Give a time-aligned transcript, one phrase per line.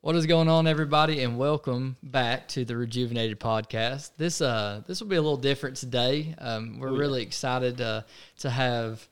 [0.00, 4.12] What is going on, everybody, and welcome back to the Rejuvenated Podcast.
[4.16, 6.36] This uh, this will be a little different today.
[6.38, 8.02] Um, we're really excited uh,
[8.38, 9.04] to have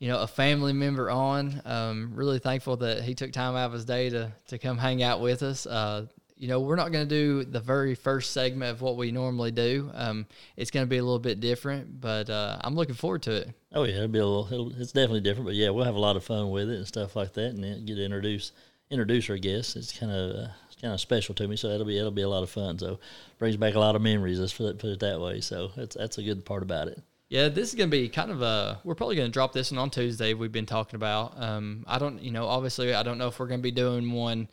[0.00, 1.62] you know a family member on.
[1.64, 5.02] Um, really thankful that he took time out of his day to to come hang
[5.02, 5.64] out with us.
[5.64, 9.12] Uh, you know, we're not going to do the very first segment of what we
[9.12, 9.90] normally do.
[9.94, 10.26] Um,
[10.58, 13.50] it's going to be a little bit different, but uh, I'm looking forward to it.
[13.72, 14.52] Oh yeah, it'll be a little.
[14.52, 16.86] It'll, it's definitely different, but yeah, we'll have a lot of fun with it and
[16.86, 18.52] stuff like that, and then get to introduce
[18.90, 19.76] introduce our guests.
[19.76, 22.22] It's kind of uh, it's kind of special to me, so it'll be it'll be
[22.22, 22.78] a lot of fun.
[22.78, 22.98] So
[23.38, 24.38] brings back a lot of memories.
[24.40, 25.40] Let's put it, put it that way.
[25.40, 27.02] So that's that's a good part about it.
[27.28, 28.80] Yeah, this is going to be kind of a.
[28.84, 30.34] We're probably going to drop this one on Tuesday.
[30.34, 31.34] We've been talking about.
[31.42, 34.12] Um, I don't, you know, obviously, I don't know if we're going to be doing
[34.12, 34.48] one,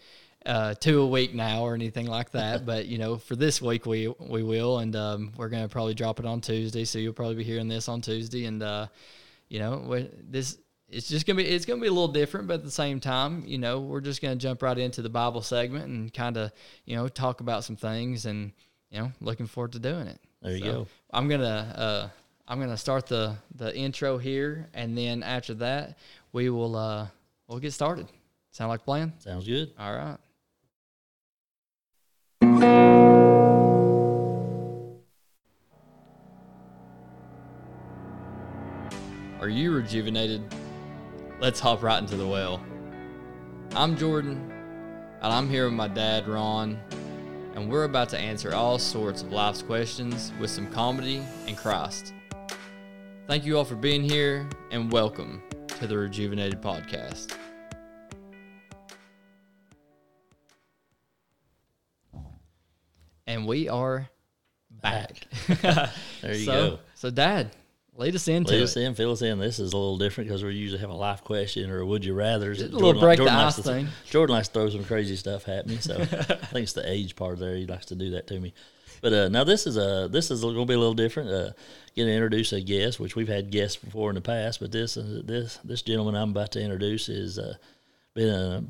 [0.46, 2.66] uh, two a week now or anything like that.
[2.66, 5.94] but you know, for this week, we we will, and um, we're going to probably
[5.94, 6.86] drop it on Tuesday.
[6.86, 8.88] So you'll probably be hearing this on Tuesday, and uh,
[9.50, 10.58] you know, we- this
[10.92, 13.44] it's just gonna be it's gonna be a little different, but at the same time,
[13.46, 16.52] you know, we're just gonna jump right into the Bible segment and kind of
[16.86, 18.52] you know talk about some things, and
[18.90, 20.20] you know, looking forward to doing it.
[20.42, 20.88] There you go.
[21.12, 22.10] I'm gonna uh,
[22.48, 25.98] I'm gonna start the the intro here, and then after that,
[26.34, 27.08] we will uh,
[27.48, 28.08] we'll get started.
[28.52, 29.14] Sound like plan?
[29.20, 29.72] Sounds good.
[29.80, 30.18] All right.
[39.40, 40.44] Are you rejuvenated?
[41.42, 42.64] Let's hop right into the well.
[43.72, 44.52] I'm Jordan,
[45.24, 46.80] and I'm here with my dad, Ron,
[47.56, 52.14] and we're about to answer all sorts of life's questions with some comedy and Christ.
[53.26, 55.42] Thank you all for being here, and welcome
[55.80, 57.36] to the Rejuvenated Podcast.
[63.26, 64.08] And we are
[64.70, 65.26] back.
[66.22, 66.80] There you so, go.
[66.94, 67.56] So, Dad,
[67.96, 68.64] lead us into Lead it.
[68.64, 69.40] us in, fill us in.
[69.40, 72.06] This is a little different because we usually have a life question or a would
[72.06, 72.52] you rather.
[72.52, 73.88] a little break the ice thing.
[74.10, 77.16] Jordan likes to throw some crazy stuff at me, so I think it's the age
[77.16, 77.56] part there.
[77.56, 78.54] He likes to do that to me.
[79.02, 81.30] But uh, now this is a this is going to be a little different.
[81.30, 81.52] Uh,
[81.96, 84.96] going to introduce a guest, which we've had guests before in the past, but this
[84.96, 87.56] uh, this this gentleman I'm about to introduce is uh,
[88.14, 88.62] been a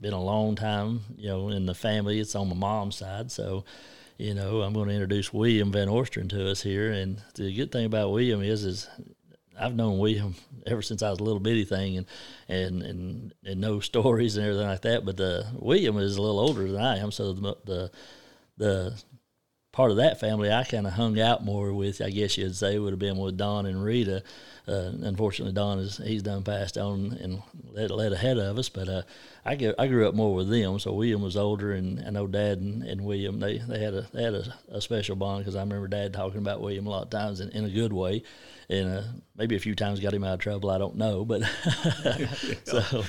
[0.00, 2.20] been a long time, you know, in the family.
[2.20, 3.64] It's on my mom's side, so
[4.18, 6.90] you know I'm going to introduce William Van Orstern to us here.
[6.90, 8.88] And the good thing about William is is
[9.58, 10.34] I've known William
[10.66, 12.06] ever since I was a little bitty thing, and
[12.48, 15.04] and and, and know stories and everything like that.
[15.04, 17.90] But uh, William is a little older than I am, so the the,
[18.56, 19.02] the
[19.72, 22.78] part of that family I kind of hung out more with, I guess you'd say,
[22.78, 24.22] would have been with Don and Rita.
[24.66, 27.42] Uh, unfortunately, Don is he's done passed on and
[27.72, 28.68] led, led ahead of us.
[28.68, 29.02] But uh,
[29.44, 30.78] I grew, I grew up more with them.
[30.78, 34.06] So William was older, and I know Dad and, and William they, they had a
[34.12, 37.04] they had a, a special bond because I remember Dad talking about William a lot
[37.04, 38.22] of times in, in a good way,
[38.68, 39.02] and uh,
[39.36, 40.70] maybe a few times got him out of trouble.
[40.70, 41.42] I don't know, but
[42.64, 43.04] so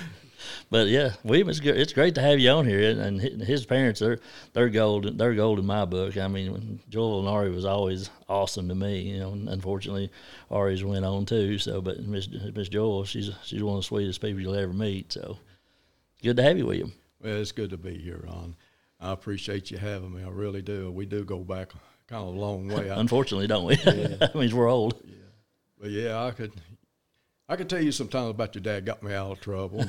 [0.70, 1.78] but yeah, William, it's, good.
[1.78, 3.00] it's great to have you on here.
[3.00, 4.20] And his parents, they're
[4.54, 5.18] they're gold.
[5.18, 6.18] They're gold in my book.
[6.18, 9.02] I mean, Joel and Ari was always awesome to me.
[9.02, 10.12] You know, unfortunately,
[10.52, 11.58] Ari's went on too.
[11.58, 15.14] So, but Miss Miss Joel, she's she's one of the sweetest people you'll ever meet.
[15.14, 15.38] So,
[16.24, 16.94] good to have you, William.
[17.22, 18.56] Well, it's good to be here, Ron.
[19.00, 20.24] I appreciate you having me.
[20.24, 20.92] I really do.
[20.92, 21.72] We do go back
[22.08, 22.90] kind of a long way.
[22.90, 23.76] I, Unfortunately, don't we?
[23.76, 24.08] Yeah.
[24.20, 25.02] that means we're old.
[25.06, 25.16] Yeah.
[25.80, 26.52] but yeah, I could,
[27.50, 29.84] I can tell you sometimes about your dad got me out of trouble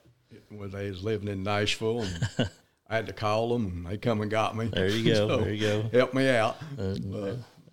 [0.48, 2.48] when they was living in Nashville, and
[2.88, 4.66] I had to call them, and they come and got me.
[4.66, 5.26] There you go.
[5.28, 5.82] So, there you go.
[5.92, 6.56] Help me out.
[6.78, 6.94] Uh,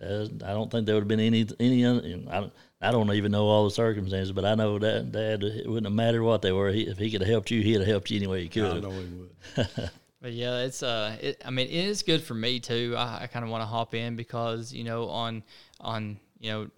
[0.03, 1.85] uh, I don't think there would have been any any.
[1.85, 5.67] I don't, I don't even know all the circumstances, but I know that Dad it
[5.67, 6.71] wouldn't have mattered what they were.
[6.71, 8.65] He, if he could have helped you, he'd have helped you any way he could.
[8.65, 8.83] I could.
[8.83, 9.91] know he would.
[10.19, 12.95] But yeah, it's uh, it, I mean, it is good for me too.
[12.97, 15.43] I, I kind of want to hop in because you know, on
[15.79, 16.69] on you know,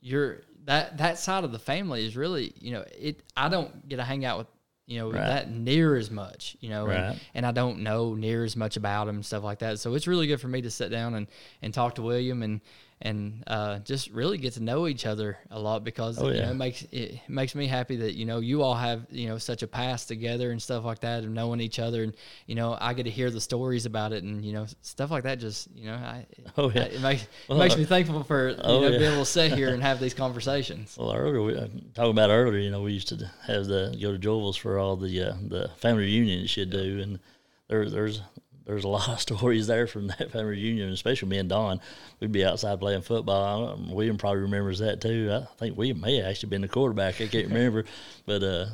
[0.00, 3.22] your that that side of the family is really you know, it.
[3.36, 4.46] I don't get to hang out with
[4.86, 5.20] you know Right.
[5.26, 6.96] that near as much, you know, Right.
[6.96, 9.78] and, and I don't know near as much about him and stuff like that.
[9.80, 11.26] So it's really good for me to sit down and
[11.62, 12.60] and talk to William and
[13.00, 16.50] and uh, just really get to know each other a lot because Oh, you know,
[16.50, 19.62] it makes it makes me happy that you know you all have you know such
[19.62, 22.14] a past together and stuff like that and knowing each other and
[22.46, 25.22] you know I get to hear the stories about it and you know stuff like
[25.24, 26.82] that just you know I Oh, yeah.
[26.82, 28.98] it makes it makes uh, me thankful for you oh, know yeah.
[28.98, 30.96] being able to sit here and have these conversations.
[30.98, 34.12] Well, earlier we uh, talking about earlier, you know, we used to have the go
[34.12, 37.20] to Joel's for all the uh, the family reunions you do, and
[37.68, 38.22] there there's
[38.68, 41.80] there's a lot of stories there from that family reunion, especially me and Don.
[42.20, 43.80] We'd be outside playing football.
[43.88, 45.30] William probably remembers that too.
[45.32, 47.20] I think William may have actually been the quarterback.
[47.20, 47.86] I can't remember,
[48.26, 48.66] but uh,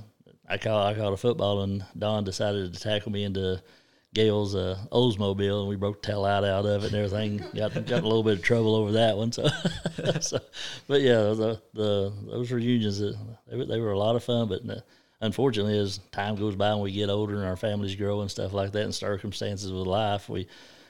[0.49, 3.63] I caught I caught a football, and Don decided to tackle me into.
[4.13, 7.39] Gail's uh, Oldsmobile, and we broke the tail out out of it and everything.
[7.53, 9.33] Got got a little bit of trouble over that one.
[9.33, 9.49] So,
[10.21, 10.39] so
[10.87, 13.15] but yeah, the, the those reunions uh,
[13.49, 14.47] they were, they were a lot of fun.
[14.47, 14.81] But uh,
[15.21, 18.53] unfortunately, as time goes by and we get older and our families grow and stuff
[18.53, 20.47] like that, and circumstances with life, we,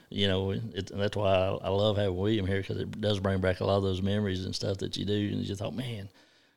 [0.09, 3.41] you know, it, that's why I, I love having William here because it does bring
[3.41, 5.13] back a lot of those memories and stuff that you do.
[5.13, 6.09] And you thought, man,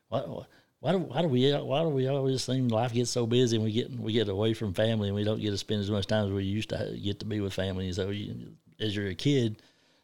[0.09, 0.47] what,
[0.79, 3.65] why do, why do we why do we always seem life gets so busy and
[3.65, 6.07] we get we get away from family and we don't get to spend as much
[6.07, 7.91] time as we used to get to be with family.
[7.91, 9.61] So you, as you're a kid,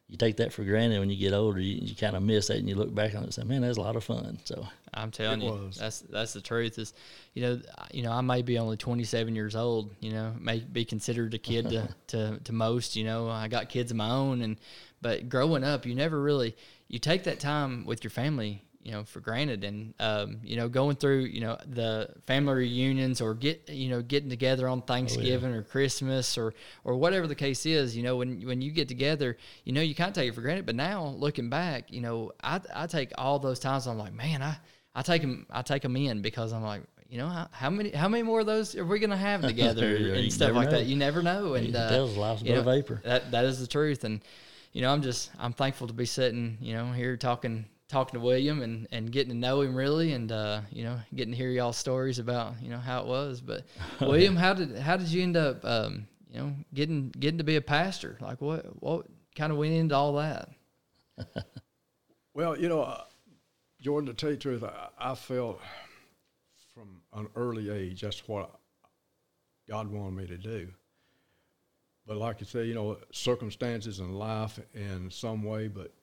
[0.08, 1.00] you take that for granted.
[1.00, 3.22] When you get older, you, you kind of miss that and you look back on
[3.22, 5.78] it and say, "Man, that's a lot of fun." So I'm telling you, was.
[5.78, 6.78] that's that's the truth.
[6.78, 6.94] Is
[7.34, 7.62] you know,
[7.92, 9.96] you know, I may be only 27 years old.
[10.02, 12.96] You know, may be considered a kid to, to to most.
[12.96, 14.58] You know, I got kids of my own, and
[15.02, 16.56] but growing up, you never really
[16.88, 18.62] you take that time with your family.
[18.86, 23.20] You know, for granted, and um, you know, going through you know the family reunions
[23.20, 26.54] or get you know getting together on Thanksgiving or Christmas or
[26.84, 27.98] or whatever the case is.
[27.98, 30.42] You know, when when you get together, you know, you kind of take it for
[30.42, 30.68] granted.
[30.68, 33.88] But now looking back, you know, I I take all those times.
[33.88, 34.56] I'm like, man, I
[34.94, 37.90] I take them I take them in because I'm like, you know, how, how many
[37.90, 40.78] how many more of those are we gonna have together You and stuff like know.
[40.78, 40.86] that?
[40.86, 41.56] You never know.
[41.56, 43.02] And you uh, life's you a know, vapor.
[43.04, 44.04] That that is the truth.
[44.04, 44.22] And
[44.74, 48.26] you know, I'm just I'm thankful to be sitting, you know, here talking talking to
[48.26, 51.50] William and, and getting to know him really and uh, you know, getting to hear
[51.50, 53.42] y'all stories about, you know, how it was.
[53.42, 53.66] But
[54.02, 57.56] William, how did how did you end up um, you know, getting getting to be
[57.56, 58.18] a pastor?
[58.22, 59.06] Like what what
[59.36, 60.50] kind of went into all that?
[62.36, 63.02] Well, you know, uh,
[63.80, 65.62] Jordan, to tell you the truth, I, I felt
[66.74, 68.60] from an early age that's what
[69.70, 70.68] God wanted me to do.
[72.06, 75.94] But like you say, you know, circumstances in life in some way, but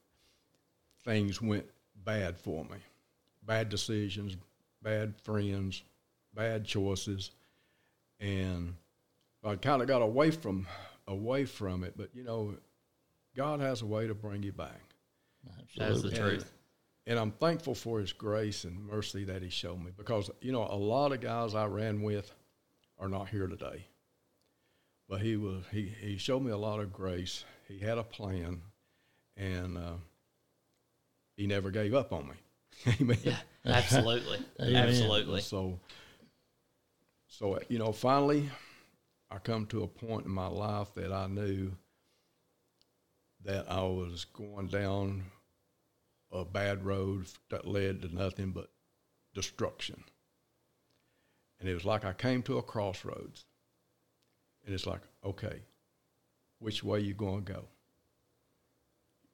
[1.05, 1.67] things went
[2.05, 2.77] bad for me.
[3.45, 4.37] Bad decisions,
[4.83, 5.83] bad friends,
[6.35, 7.31] bad choices,
[8.21, 8.75] and
[9.45, 10.67] I kind of got away from
[11.09, 11.95] away from it.
[11.97, 12.55] But you know,
[13.37, 14.81] God has a way to bring you back.
[15.77, 16.53] That is the And- truth.
[17.05, 20.63] And I'm thankful for His grace and mercy that He showed me because, you know,
[20.63, 22.33] a lot of guys I ran with
[22.97, 23.87] are not here today.
[25.09, 27.45] But He was He, he showed me a lot of grace.
[27.67, 28.63] He had a plan,
[29.37, 29.95] and uh,
[31.37, 32.35] He never gave up on me.
[33.01, 33.19] Amen.
[33.23, 33.37] Yeah,
[33.67, 34.39] absolutely.
[34.61, 34.77] Amen.
[34.77, 35.41] absolutely.
[35.41, 35.79] So,
[37.29, 38.51] so you know, finally,
[39.31, 41.73] I come to a point in my life that I knew
[43.45, 45.25] that I was going down
[46.31, 48.71] a bad road that led to nothing but
[49.35, 50.03] destruction.
[51.61, 53.45] And it was like I came to a crossroads,
[54.65, 55.61] and it's like, okay,
[56.59, 57.65] which way you going to go?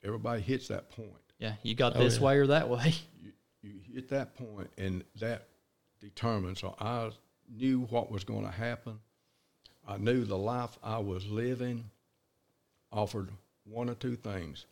[0.03, 2.25] Everybody hits that point Yeah, you got Oh, this yeah.
[2.25, 2.95] way or that way.
[3.23, 3.33] you,
[3.63, 5.47] you hit that point and that
[6.01, 7.11] determined so i
[7.53, 9.01] knew what was going to happen
[9.87, 11.91] i knew the life i was living
[12.93, 13.29] offered
[13.65, 14.65] one or two things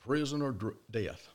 [0.00, 1.28] prison or dr- death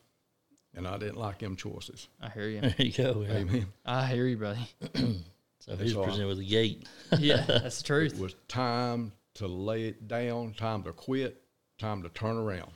[0.76, 2.62] and i didn't like them choices I hear you.
[2.62, 3.26] There you go.
[3.28, 3.34] Yeah.
[3.38, 4.68] amen I hear you, buddy.
[5.60, 6.88] So he's So I- presented with a gate.
[7.20, 8.14] Yeah, that's the truth.
[8.14, 11.42] it was time to lay it down time to quit
[11.80, 12.72] time to turn around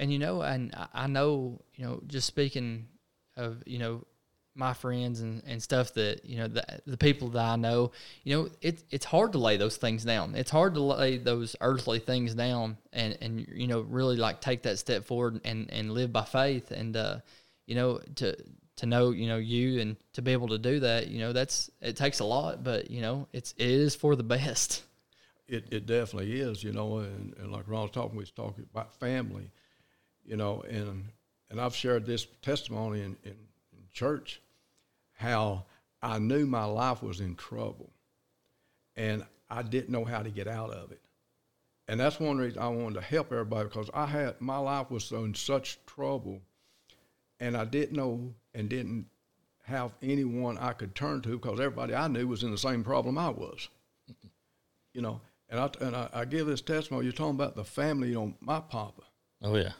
[0.00, 2.88] And you know, and I- know, you know, just speaking
[3.36, 4.06] of, you know,
[4.54, 7.92] my friends and, and stuff that, you know, the, the people that I know,
[8.24, 10.34] you know, it, it's hard to lay those things down.
[10.34, 14.62] It's hard to lay those earthly things down and, and, you know, really like take
[14.62, 16.70] that step forward and, and live by faith.
[16.70, 17.18] And, uh,
[17.66, 18.34] you know, to,
[18.76, 21.70] to know, you know, you and to be able to do that, you know, that's,
[21.82, 24.82] it takes a lot, but, you know, it's, it is for the best.
[25.46, 28.94] It, it definitely is, you know, and, and like was talking, we was talking about
[28.98, 29.50] family,
[30.30, 31.04] you know, and
[31.50, 34.40] and I've shared this testimony in, in, in church,
[35.12, 35.64] how
[36.00, 37.90] I knew my life was in trouble,
[38.96, 41.00] and I didn't know how to get out of it,
[41.88, 45.10] and that's one reason I wanted to help everybody because I had my life was
[45.10, 46.40] in such trouble,
[47.40, 49.06] and I didn't know and didn't
[49.64, 53.18] have anyone I could turn to because everybody I knew was in the same problem
[53.18, 53.68] I was
[54.94, 57.04] you know, and I and I, I give this testimony.
[57.04, 58.08] You're talking about the family.
[58.08, 59.02] You know, my papa.
[59.42, 59.72] Oh yeah.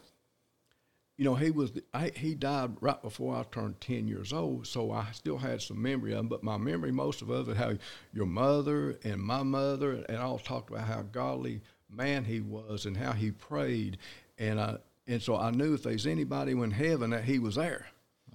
[1.21, 4.67] You know, he was the, I, he died right before I turned ten years old,
[4.67, 6.29] so I still had some memory of him.
[6.29, 7.75] But my memory, most of it, how
[8.15, 11.61] your mother and my mother and all talked about how godly
[11.91, 13.99] man he was and how he prayed,
[14.39, 17.85] and I and so I knew if there's anybody in heaven that he was there.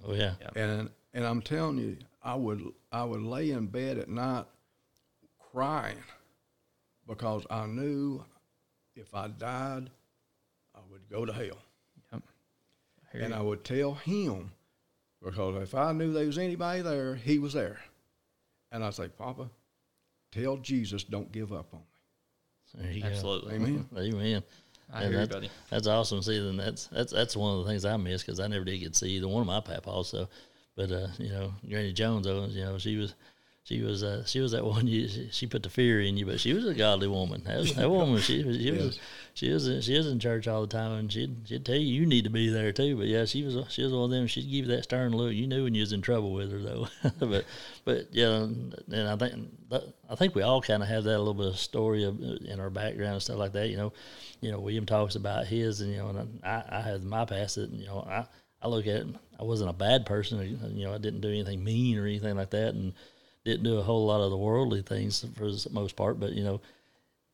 [0.04, 0.34] Oh yeah.
[0.54, 2.62] And and I'm telling you, I would
[2.92, 4.44] I would lay in bed at night
[5.50, 6.04] crying
[7.04, 8.24] because I knew
[8.94, 9.90] if I died,
[10.72, 11.58] I would go to hell.
[13.16, 13.24] Yep.
[13.24, 13.40] And you.
[13.40, 14.52] I would tell him
[15.22, 17.78] because if I knew there was anybody there, he was there.
[18.72, 19.48] And I'd say, Papa,
[20.32, 22.82] tell Jesus don't give up on me.
[22.82, 23.54] There you Absolutely.
[23.54, 23.88] Amen.
[23.94, 24.00] go.
[24.00, 24.42] Amen.
[24.92, 25.50] I And hear you, that's, buddy.
[25.70, 26.22] that's awesome.
[26.22, 28.78] See, then that's that's that's one of the things I miss because I never did
[28.78, 30.08] get to see either one of my papas.
[30.08, 30.28] So,
[30.76, 33.14] but uh, you know, Granny Jones, though, you know, she was
[33.66, 36.38] she was uh, she was that one you she put the fear in you, but
[36.38, 37.42] she was a godly woman.
[37.44, 39.00] That, was, that woman she was she was
[39.34, 42.00] she was in, she was in church all the time, and she'd she'd tell you
[42.00, 42.96] you need to be there too.
[42.96, 44.28] But yeah, she was she was one of them.
[44.28, 45.32] She'd give you that stern look.
[45.32, 46.86] You knew when you was in trouble with her though.
[47.18, 47.44] but
[47.84, 49.50] but yeah, and I think
[50.08, 52.70] I think we all kind of have that little bit of story of, in our
[52.70, 53.68] background and stuff like that.
[53.68, 53.92] You know,
[54.42, 57.56] you know William talks about his, and you know, and I I have my past
[57.56, 58.26] that you know I
[58.62, 59.06] I look at it,
[59.40, 60.70] I wasn't a bad person.
[60.72, 62.94] You know, I didn't do anything mean or anything like that, and
[63.46, 66.44] didn't do a whole lot of the worldly things for the most part, but you
[66.44, 66.60] know,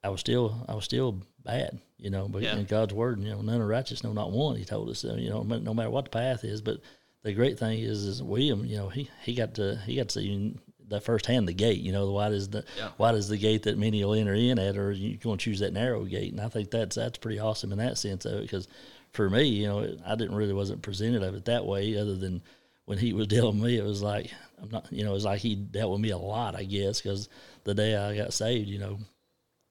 [0.05, 2.29] I was still I was still bad, you know.
[2.29, 2.57] But yeah.
[2.57, 4.57] in God's word, you know, none of righteous, no, not one.
[4.57, 6.61] He told us, you know, no matter what the path is.
[6.61, 6.81] But
[7.23, 10.21] the great thing is, is William, you know, he he got to he got to
[10.21, 10.55] see
[10.87, 11.81] the firsthand the gate.
[11.81, 12.91] You know, why does the yeah.
[12.99, 15.61] why does the gate that many will enter in at, or you going to choose
[15.61, 16.33] that narrow gate?
[16.33, 18.69] And I think that's that's pretty awesome in that sense of it, because
[19.13, 22.43] for me, you know, I didn't really wasn't presented of it that way, other than
[22.85, 24.31] when he was dealing with me, it was like
[24.63, 27.29] I'm not, you know, it's like he dealt with me a lot, I guess, because
[27.65, 28.99] the day I got saved, you know,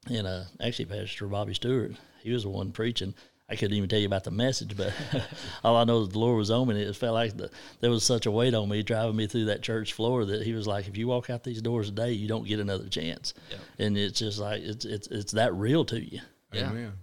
[0.10, 1.94] and uh, actually Pastor Bobby Stewart,
[2.24, 3.14] he was the one preaching.
[3.50, 4.94] I couldn't even tell you about the message, but
[5.64, 6.76] all I know is the Lord was on me.
[6.76, 7.50] And it felt like the,
[7.82, 10.54] there was such a weight on me driving me through that church floor that He
[10.54, 13.86] was like, "If you walk out these doors today, you don't get another chance." Yeah.
[13.86, 16.22] And it's just like it's it's it's that real to you.
[16.54, 16.70] Yeah.
[16.70, 16.94] Amen.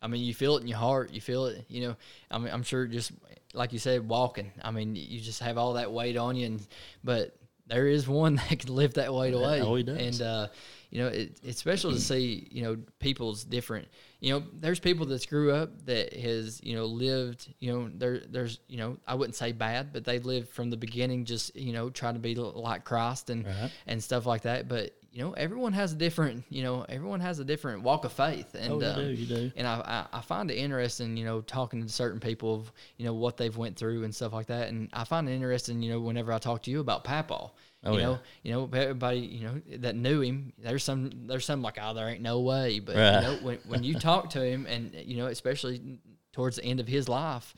[0.00, 1.12] I mean, you feel it in your heart.
[1.12, 1.66] You feel it.
[1.68, 1.96] You know,
[2.30, 3.12] I mean, I'm sure just
[3.58, 4.52] like you said, walking.
[4.62, 6.66] I mean, you just have all that weight on you, and
[7.04, 7.36] but
[7.66, 9.60] there is one that can lift that weight away.
[9.60, 9.98] Oh, he does.
[9.98, 10.48] And uh,
[10.90, 13.88] you know, it, it's special to see you know people's different.
[14.20, 17.52] You know, there's people that grew up that has you know lived.
[17.58, 20.76] You know, there there's you know I wouldn't say bad, but they lived from the
[20.76, 23.44] beginning just you know trying to be like Christ and
[23.86, 24.68] and stuff like that.
[24.68, 28.12] But you know, everyone has a different, you know, everyone has a different walk of
[28.12, 29.50] faith, and oh, you um, do, you do.
[29.56, 33.04] And I, I, I, find it interesting, you know, talking to certain people of, you
[33.04, 34.68] know, what they've went through and stuff like that.
[34.68, 37.50] And I find it interesting, you know, whenever I talk to you about Papa,
[37.82, 38.04] oh, you yeah.
[38.04, 41.94] know, you know, everybody, you know, that knew him, there's some, there's some like, oh,
[41.94, 43.16] there ain't no way, but right.
[43.16, 45.98] you know, when when you talk to him, and you know, especially
[46.32, 47.56] towards the end of his life,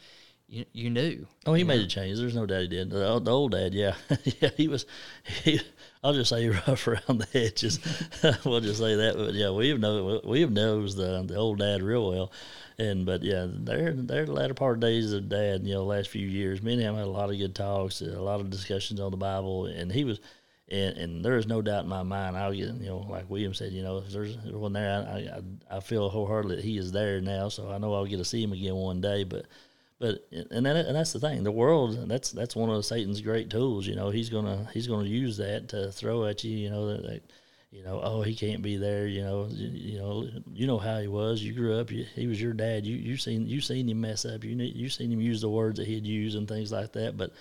[0.51, 1.27] you, you knew.
[1.47, 1.85] Oh, he made know?
[1.85, 2.19] a change.
[2.19, 2.91] There's no doubt he did.
[2.91, 3.95] The, the old dad, yeah,
[4.41, 4.85] yeah, he was.
[5.45, 5.61] He,
[6.03, 7.79] I'll just say rough around the edges.
[8.45, 9.17] we'll just say that.
[9.17, 12.33] But yeah, William know William knows the the old dad real well.
[12.79, 15.65] And but yeah, they're they're the latter part of days of dad.
[15.65, 18.21] You know, last few years, me and him had a lot of good talks, a
[18.21, 20.21] lot of discussions on the Bible, and he was.
[20.73, 22.37] And, and there is no doubt in my mind.
[22.37, 25.79] I'll get you know, like William said, you know, if there's one there, I, I
[25.79, 27.49] I feel wholeheartedly that he is there now.
[27.49, 29.25] So I know I'll get to see him again one day.
[29.25, 29.47] But
[30.01, 31.45] but and that, and that's the thing.
[31.45, 33.87] The world that's that's one of Satan's great tools.
[33.87, 36.57] You know, he's gonna he's gonna use that to throw at you.
[36.57, 37.23] You know that, that
[37.71, 39.07] you know oh he can't be there.
[39.07, 41.43] You know you, you know you know how he was.
[41.43, 41.91] You grew up.
[41.91, 42.87] You, he was your dad.
[42.87, 44.43] You you seen you seen him mess up.
[44.43, 47.19] You you seen him use the words that he'd use and things like that.
[47.19, 47.33] But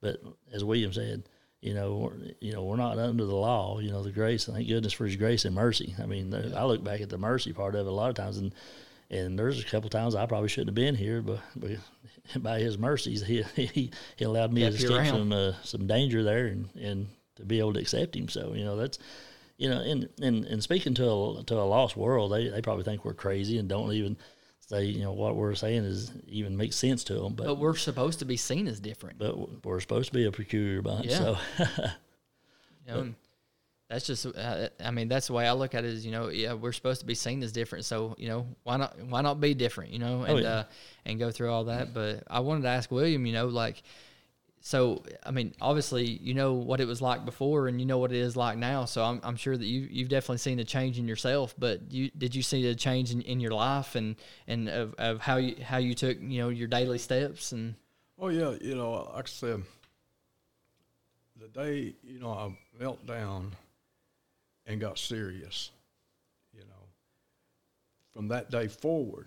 [0.00, 0.20] but
[0.52, 1.22] as William said,
[1.60, 3.78] you know, you know, we're not under the law.
[3.78, 4.46] You know, the grace.
[4.46, 5.94] Thank goodness for His grace and mercy.
[6.02, 8.38] I mean, I look back at the mercy part of it a lot of times,
[8.38, 8.52] and
[9.10, 11.70] and there's a couple times I probably shouldn't have been here, but, but
[12.42, 16.46] by His mercies, He He, he allowed me to escape some uh, some danger there,
[16.46, 18.28] and, and to be able to accept Him.
[18.28, 18.98] So you know that's
[19.58, 22.84] you know, and and, and speaking to a to a lost world, they, they probably
[22.84, 24.16] think we're crazy and don't even
[24.60, 27.34] say you know what we're saying is even makes sense to them.
[27.34, 29.18] But, but we're supposed to be seen as different.
[29.18, 31.06] But we're supposed to be a peculiar bunch.
[31.06, 31.18] Yeah.
[31.18, 31.38] So.
[33.90, 36.28] that's just uh, i mean that's the way i look at it is you know
[36.28, 37.84] yeah we're supposed to be seen as different.
[37.84, 40.48] So you know why not why not be different you know and oh, yeah.
[40.48, 40.64] uh,
[41.04, 41.92] and go through all that.
[41.92, 43.82] But i wanted to ask william you know like
[44.60, 48.12] so i mean obviously you know what it was like before and you know what
[48.12, 48.84] it is like now.
[48.84, 52.10] So i'm, I'm sure that you, you've definitely seen a change in yourself but you
[52.16, 54.14] did you see a change in, in your life and
[54.46, 57.74] and of, of how you how you took you know your daily steps and?
[58.22, 59.62] Oh yeah you know like i said
[61.40, 63.56] the day you know i melt down
[64.70, 65.72] and got serious,
[66.54, 66.86] you know,
[68.14, 69.26] from that day forward.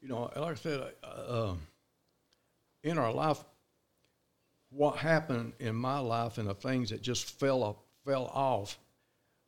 [0.00, 1.54] You know, like I said, uh,
[2.84, 3.42] in our life,
[4.70, 8.78] what happened in my life and the things that just fell off, fell off,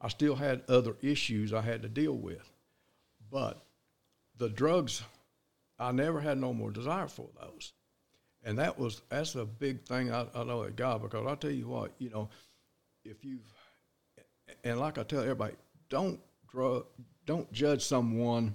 [0.00, 2.50] I still had other issues I had to deal with.
[3.30, 3.62] But
[4.38, 5.02] the drugs,
[5.78, 7.72] I never had no more desire for those.
[8.42, 11.50] And that was that's a big thing I, I know at God because I tell
[11.50, 12.28] you what, you know,
[13.04, 13.55] if you've
[14.64, 15.54] and like I tell everybody,
[15.88, 16.86] don't drug,
[17.24, 18.54] don't judge someone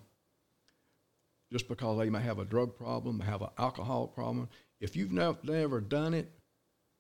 [1.52, 4.48] just because they may have a drug problem, have an alcohol problem.
[4.80, 6.32] If you've never, never done it,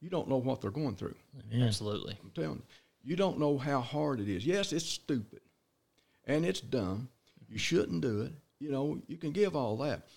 [0.02, 1.16] you don't know what they're going through.
[1.50, 1.66] Yeah.
[1.66, 2.18] Absolutely.
[2.22, 2.64] I'm telling you,
[3.04, 4.46] you don't know how hard it is.
[4.46, 5.42] Yes, it's stupid,
[6.26, 7.10] and it's dumb.
[7.50, 8.34] You shouldn't do it.
[8.60, 10.08] You know, you can give all that,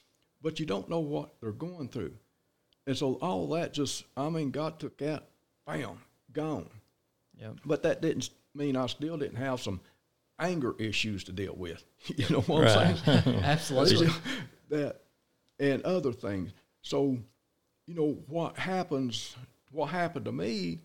[0.43, 2.13] but you don't know what they're going through.
[2.87, 5.25] And so all that just, I mean, God took that
[5.67, 5.99] bam,
[6.33, 6.69] gone.
[7.41, 7.61] Yep.
[7.65, 9.81] But that didn't mean I still didn't have some
[10.39, 11.85] anger issues to deal with.
[12.17, 13.41] you know what I'm saying?
[13.45, 14.09] Absolutely.
[14.71, 15.01] that
[15.59, 16.53] and other things.
[16.83, 17.17] So,
[17.87, 19.37] you know what happens?
[19.71, 20.81] What happened to me,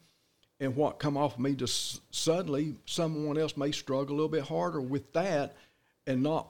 [0.59, 4.43] and what come off of me just suddenly, someone else may struggle a little bit
[4.43, 5.55] harder with that,
[6.07, 6.47] and not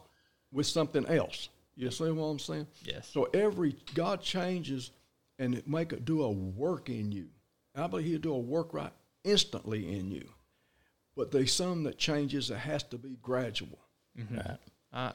[0.52, 1.50] with something else.
[1.76, 2.68] You see what I'm saying?
[2.84, 3.10] Yes.
[3.12, 4.92] So every God changes
[5.38, 7.28] and it make it do a work in you.
[7.76, 8.92] I believe He'll do a work right
[9.24, 10.28] instantly in you.
[11.16, 13.80] But there's some that changes that has to be gradual.
[14.18, 14.38] Mm-hmm.
[14.38, 14.58] Right.
[14.92, 15.12] I,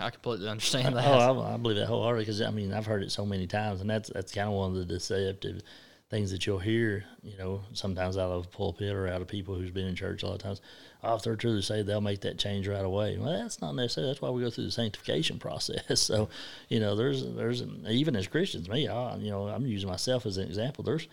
[0.00, 1.06] I I completely understand oh, that.
[1.06, 3.80] Oh, I, I believe that wholeheartedly because I mean I've heard it so many times,
[3.80, 5.62] and that's that's kind of one of the deceptive
[6.10, 7.04] things that you'll hear.
[7.22, 10.22] You know, sometimes out of a pulpit or out of people who's been in church
[10.22, 10.60] a lot of times.
[11.02, 13.16] Oh, if they're truly saved, they'll make that change right away.
[13.16, 14.08] Well, that's not necessary.
[14.08, 16.00] That's why we go through the sanctification process.
[16.00, 16.28] So,
[16.68, 20.36] you know, there's there's even as Christians, me, I, you know, I'm using myself as
[20.36, 20.84] an example.
[20.84, 21.08] There's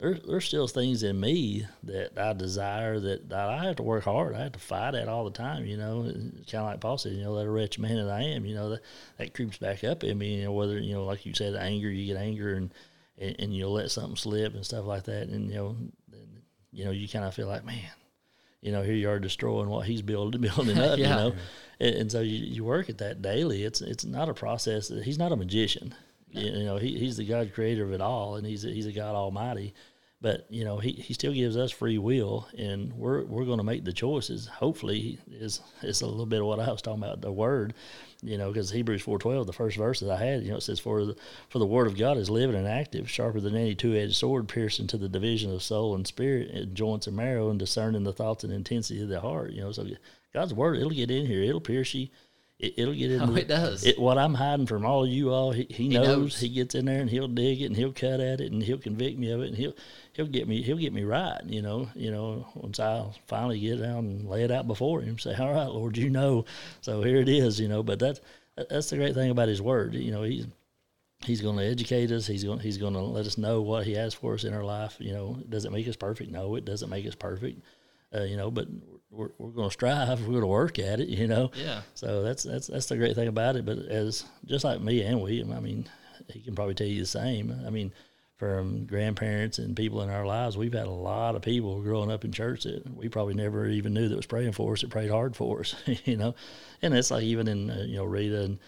[0.00, 4.04] there, there's still things in me that I desire that, that I have to work
[4.04, 4.34] hard.
[4.34, 5.66] I have to fight at all the time.
[5.66, 7.12] You know, it's kind of like Paul said.
[7.12, 8.46] You know, that a wretched man that I am.
[8.46, 8.80] You know, that
[9.18, 10.36] that creeps back up in me.
[10.36, 12.72] You know, whether you know, like you said, anger, you get anger, and
[13.18, 15.76] and, and you'll let something slip and stuff like that, and you know,
[16.12, 16.42] and,
[16.72, 17.90] you know, you kind of feel like, man,
[18.62, 20.98] you know, here you are destroying what he's building, building up.
[20.98, 21.34] You know,
[21.78, 23.64] and, and so you, you work at that daily.
[23.64, 24.88] It's it's not a process.
[24.88, 25.94] He's not a magician.
[26.30, 28.86] You, you know, he, he's the God creator of it all, and he's a, he's
[28.86, 29.74] a God Almighty.
[30.22, 33.64] But you know, he, he still gives us free will, and we're we're going to
[33.64, 34.46] make the choices.
[34.46, 37.72] Hopefully, is is a little bit of what I was talking about the word,
[38.22, 40.62] you know, because Hebrews four twelve, the first verse that I had, you know, it
[40.62, 41.16] says for the
[41.48, 44.46] for the word of God is living and active, sharper than any two edged sword,
[44.46, 48.12] piercing to the division of soul and spirit, and joints and marrow, and discerning the
[48.12, 49.52] thoughts and intensity of the heart.
[49.52, 49.86] You know, so
[50.34, 52.08] God's word, it'll get in here, it'll pierce you.
[52.60, 53.22] It, it'll get in.
[53.22, 53.84] Oh, it does.
[53.84, 56.06] It, what I'm hiding from all of you all, he, he, He knows.
[56.06, 56.40] knows.
[56.40, 58.78] He gets in there and he'll dig it and he'll cut at it and he'll
[58.78, 59.74] convict me of it and he'll
[60.12, 61.40] he'll get me he'll get me right.
[61.46, 62.46] You know, you know.
[62.54, 65.96] Once I finally get down and lay it out before him, say, "All right, Lord,
[65.96, 66.44] you know."
[66.82, 67.58] So here it is.
[67.58, 68.20] You know, but that's
[68.68, 69.94] that's the great thing about His Word.
[69.94, 70.46] You know, He's
[71.24, 72.26] He's going to educate us.
[72.26, 74.64] He's going He's going to let us know what He has for us in our
[74.64, 74.96] life.
[74.98, 76.30] You know, It does it make us perfect?
[76.30, 77.62] No, it doesn't make us perfect.
[78.14, 78.66] Uh, you know, but
[79.10, 80.20] we're, we're going to strive.
[80.20, 81.08] We're going to work at it.
[81.08, 81.50] You know.
[81.54, 81.82] Yeah.
[81.94, 83.64] So that's that's that's the great thing about it.
[83.64, 85.88] But as just like me and William, I mean,
[86.28, 87.54] he can probably tell you the same.
[87.66, 87.92] I mean,
[88.36, 92.24] from grandparents and people in our lives, we've had a lot of people growing up
[92.24, 94.80] in church that we probably never even knew that was praying for us.
[94.80, 96.34] That prayed hard for us, you know.
[96.82, 98.58] And it's like even in uh, you know Rita and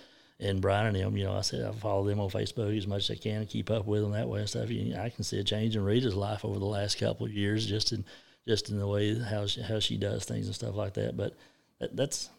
[0.41, 3.09] and Brian and them, you know, I said I follow them on Facebook as much
[3.09, 4.71] as I can and keep up with them that way and stuff.
[4.71, 7.33] You know, I can see a change in Rita's life over the last couple of
[7.33, 8.05] years, just in
[8.47, 11.17] just in the way how she, how she does things and stuff like that.
[11.17, 11.35] But
[11.81, 12.31] that, that's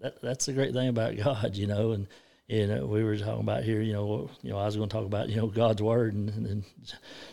[0.00, 1.92] that, that's the great thing about God, you know.
[1.92, 2.08] And
[2.48, 4.94] and uh, we were talking about here, you know, you know, I was going to
[4.94, 6.64] talk about you know God's word, and, and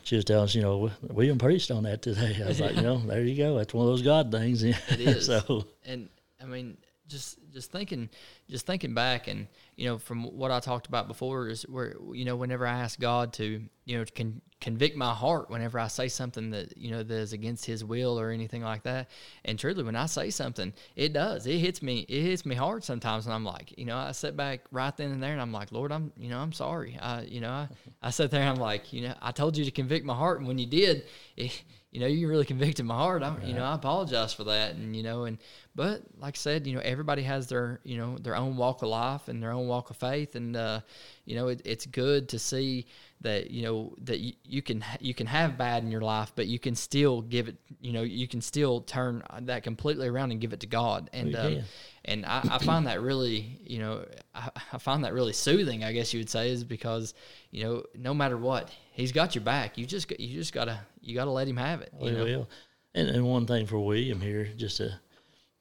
[0.03, 2.39] she was telling us, you know, William preached on that today.
[2.43, 3.57] I was like, you know, there you go.
[3.57, 4.63] That's one of those God things.
[4.63, 5.25] It is.
[5.25, 6.09] so and
[6.41, 8.09] I mean, just just thinking,
[8.49, 12.23] just thinking back, and you know, from what I talked about before, is where you
[12.23, 16.07] know, whenever I ask God to, you know, con- convict my heart whenever I say
[16.07, 19.09] something that you know that is against His will or anything like that,
[19.43, 22.83] and truly, when I say something, it does, it hits me, it hits me hard
[22.83, 25.51] sometimes, and I'm like, you know, I sit back right then and there, and I'm
[25.51, 27.67] like, Lord, I'm, you know, I'm sorry, I, you know, I,
[28.01, 30.39] I sit there, and I'm like, you know, I told you to convict my heart,
[30.39, 31.03] and when you did,
[31.35, 33.21] it, you know, you really convicted my heart.
[33.21, 34.75] I'm, you know, I apologize for that.
[34.75, 35.37] And, you know, and,
[35.75, 38.87] but like I said, you know, everybody has their, you know, their own walk of
[38.87, 40.35] life and their own walk of faith.
[40.35, 40.79] And, uh,
[41.25, 42.85] you know, it, it's good to see
[43.19, 46.47] that, you know, that you, you can, you can have bad in your life, but
[46.47, 50.39] you can still give it, you know, you can still turn that completely around and
[50.39, 51.09] give it to God.
[51.11, 51.63] And, um,
[52.05, 55.83] and I, I find that really, you know, I, I find that really soothing.
[55.83, 57.13] I guess you would say is because,
[57.51, 59.77] you know, no matter what, he's got your back.
[59.77, 61.93] You just, you just gotta, you gotta let him have it.
[61.93, 62.49] We will.
[62.93, 64.99] And and one thing for William here, just to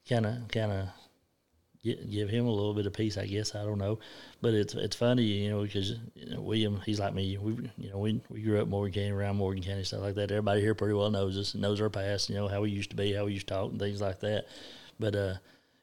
[0.07, 0.87] kind of kind of
[1.83, 3.55] give him a little bit of peace, I guess.
[3.55, 3.99] I don't know,
[4.41, 7.37] but it's it's funny, you know, because you know, William, he's like me.
[7.37, 10.31] We you know we we grew up Morgan County, around Morgan County, stuff like that.
[10.31, 12.95] Everybody here pretty well knows us, knows our past, you know, how we used to
[12.95, 14.45] be, how we used to talk, and things like that.
[14.99, 15.33] But uh,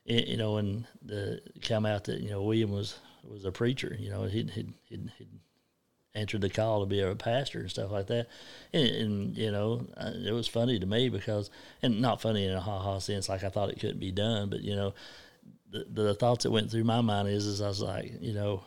[0.04, 3.96] it, you know, and the come out that you know William was was a preacher.
[3.98, 5.10] You know, he'd, he'd, he'd
[6.18, 8.26] answered the call to be a pastor and stuff like that.
[8.72, 11.50] And, and you know, uh, it was funny to me because,
[11.82, 14.50] and not funny in a ha ha sense, like I thought it couldn't be done,
[14.50, 14.94] but you know,
[15.70, 18.62] the, the thoughts that went through my mind is, is I was like, you know,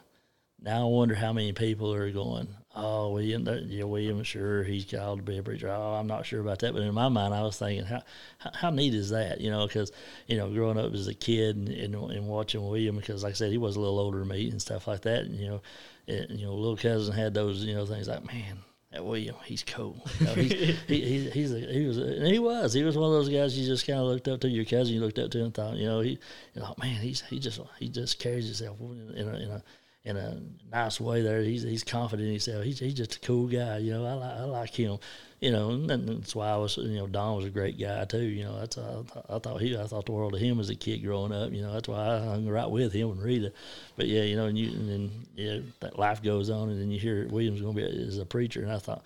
[0.61, 5.19] now I wonder how many people are going, oh, William, yeah, William, sure, he's called
[5.19, 5.69] to be a preacher.
[5.69, 6.73] Oh, I'm not sure about that.
[6.73, 8.01] But in my mind, I was thinking, how
[8.37, 9.41] how, how neat is that?
[9.41, 9.91] You know, because,
[10.27, 13.35] you know, growing up as a kid and, and, and watching William, because like I
[13.35, 15.25] said, he was a little older than me and stuff like that.
[15.25, 15.61] And, you know,
[16.07, 18.59] it, you know, little cousin had those, you know, things like, man,
[18.91, 20.03] that William, he's cool.
[20.19, 20.51] You know, he's,
[20.87, 23.29] he, he, he's a, he was a, and he was he was one of those
[23.29, 24.93] guys you just kind of looked up to your cousin.
[24.93, 26.19] You looked up to and thought, you know, he,
[26.53, 29.63] you know, man, he's he just he just carries himself in, in a, in a
[30.03, 31.41] in a nice way there.
[31.41, 32.63] He's he's confident in himself.
[32.63, 33.77] He's he's just a cool guy.
[33.77, 34.97] You know, I like I like him.
[35.39, 36.77] You know, and that's why I was.
[36.77, 38.21] You know, Don was a great guy too.
[38.23, 40.75] You know, that's I, I thought he I thought the world of him as a
[40.75, 41.51] kid growing up.
[41.51, 43.53] You know, that's why I hung right with him and Rita.
[43.95, 46.89] But yeah, you know, and you and then yeah, that life goes on, and then
[46.89, 49.03] you hear Williams going to be as a preacher, and I thought.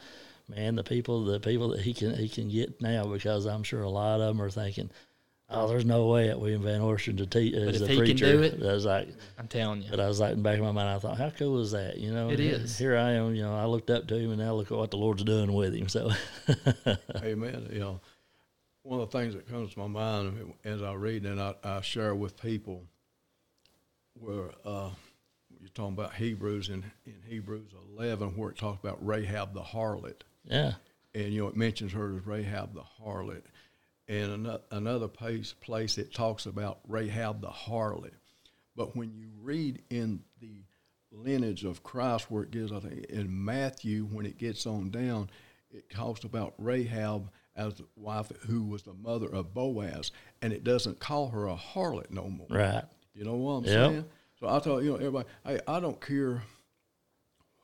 [0.47, 3.81] Man, the people, the people that he can he can get now, because I'm sure
[3.81, 4.91] a lot of them are thinking,
[5.49, 8.31] oh, there's no way at William Van Orson to teach as a he can preacher.
[8.37, 9.89] do it- I was like, I'm telling you.
[9.89, 11.71] but I was like in the back of my mind, I thought, how cool is
[11.71, 11.97] that?
[11.97, 12.77] You know, It here, is.
[12.77, 13.35] Here I am.
[13.35, 15.53] You know, I looked up to him, and now look at what the Lord's doing
[15.53, 15.87] with him.
[15.89, 16.11] So,
[17.23, 17.67] Amen.
[17.71, 18.01] You know,
[18.83, 21.81] one of the things that comes to my mind as I read and I, I
[21.81, 22.83] share with people
[24.19, 24.89] where uh,
[25.59, 30.21] you're talking about Hebrews in, in Hebrews 11, where it talks about Rahab the harlot.
[30.45, 30.73] yeah,
[31.13, 33.41] And, you know, it mentions her as Rahab the harlot.
[34.07, 38.13] And another, another place, place it talks about Rahab the harlot.
[38.75, 40.63] But when you read in the
[41.11, 45.29] lineage of Christ, where it gives, I think, in Matthew, when it gets on down,
[45.71, 50.63] it talks about Rahab as the wife who was the mother of Boaz, and it
[50.63, 52.47] doesn't call her a harlot no more.
[52.49, 52.83] right.
[53.13, 53.89] You know what I'm Yep.
[53.91, 54.05] saying?
[54.41, 56.43] So I thought, you know, everybody, hey, I don't care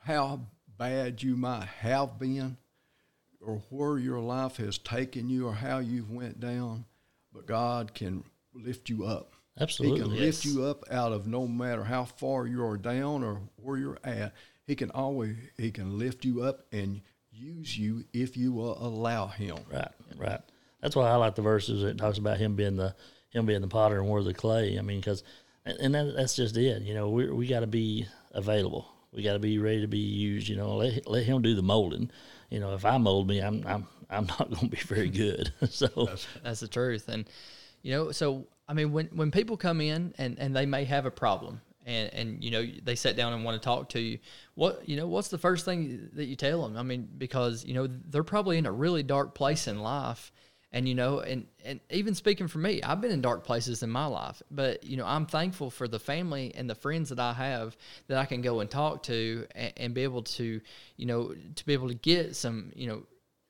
[0.04, 2.58] how bad you might have been
[3.46, 6.86] or where your life has taken you or how you've went down,
[7.34, 8.24] but God can
[8.54, 9.34] lift you up.
[9.60, 10.00] Absolutely.
[10.00, 10.22] He can Yes.
[10.22, 14.34] lift you up out of no matter how far you're down or where you're at.
[14.66, 17.02] He can always he can lift you up and
[17.32, 19.58] use you if you will allow him.
[19.70, 20.42] Right, right.
[20.82, 22.96] That's why I like the verses that talks about him being the
[23.32, 24.78] him being the potter and we're the clay.
[24.78, 25.24] I mean, because
[25.66, 26.82] and, and that, that's just it.
[26.84, 28.88] You know, we we got to be available.
[29.14, 30.48] We got to be ready to be used.
[30.48, 32.10] You know, let let him do the molding.
[32.50, 35.52] You know, if I mold me, I'm I'm I'm not going to be very good.
[35.70, 36.10] so
[36.44, 37.08] That's the truth.
[37.10, 37.26] And
[37.82, 41.06] you know, so I mean, when when people come in and and they may have
[41.06, 41.62] a problem.
[41.84, 44.20] And, and you know they sit down and want to talk to you.
[44.54, 45.08] What you know?
[45.08, 46.78] What's the first thing that you tell them?
[46.78, 50.32] I mean, because you know they're probably in a really dark place in life,
[50.74, 53.90] and you know, and and even speaking for me, I've been in dark places in
[53.90, 54.42] my life.
[54.52, 57.76] But you know, I'm thankful for the family and the friends that I have
[58.08, 60.62] that I can go and talk to and, and be able to,
[60.96, 63.04] you know, to be able to get some, you know,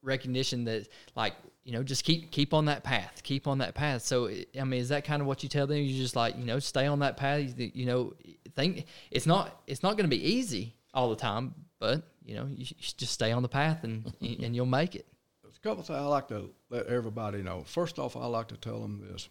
[0.03, 4.01] recognition that like you know just keep keep on that path keep on that path
[4.01, 4.27] so
[4.59, 6.57] i mean is that kind of what you tell them you just like you know
[6.57, 8.13] stay on that path you, know
[8.55, 12.47] think it's not it's not going to be easy all the time but you know
[12.49, 12.65] you
[12.97, 15.05] just stay on the path and and you'll make it
[15.61, 17.63] a couple things I like to let everybody know.
[17.65, 19.29] First off, I like to tell them this: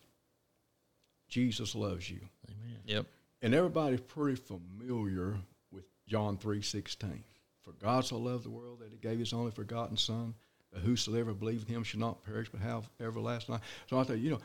[1.29, 2.21] Jesus loves you.
[2.49, 2.79] Amen.
[2.87, 3.07] Yep
[3.43, 5.37] And everybody's pretty familiar
[5.73, 7.23] with John 3.16.
[7.63, 10.35] For God so loved the world that he gave his only forgotten son,
[10.73, 13.63] that whosoever believeth in him should not perish but have everlasting life.
[13.89, 14.41] So I thought, you know,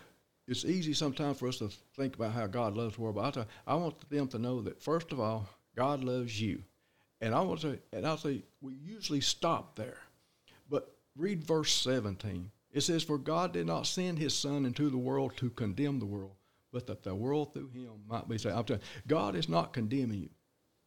[0.47, 3.31] it's easy sometimes for us to think about how God loves the world, but I,
[3.31, 6.61] thought, I want them to know that first of all, God loves you.
[7.21, 9.97] And I want to say, and I'll say, we usually stop there.
[10.69, 12.51] But read verse 17.
[12.71, 16.05] It says, For God did not send his Son into the world to condemn the
[16.05, 16.35] world,
[16.73, 18.55] but that the world through him might be saved.
[18.55, 20.29] I'm telling you, God is not condemning you.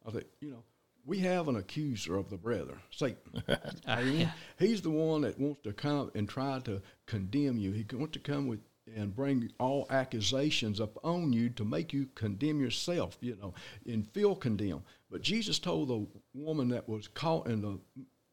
[0.07, 0.63] I think, you know,
[1.05, 3.43] we have an accuser of the brethren, Satan.
[3.87, 4.31] Ah, Amen.
[4.59, 7.71] He's the one that wants to come and try to condemn you.
[7.71, 8.59] He wants to come with
[8.95, 13.53] and bring all accusations upon you to make you condemn yourself, you know,
[13.85, 14.81] and feel condemned.
[15.09, 17.79] But Jesus told the woman that was caught in the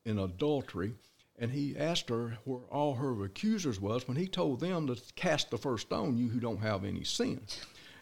[0.04, 0.94] in adultery,
[1.38, 5.50] and he asked her where all her accusers was when he told them to cast
[5.50, 7.40] the first stone, you who don't have any sin.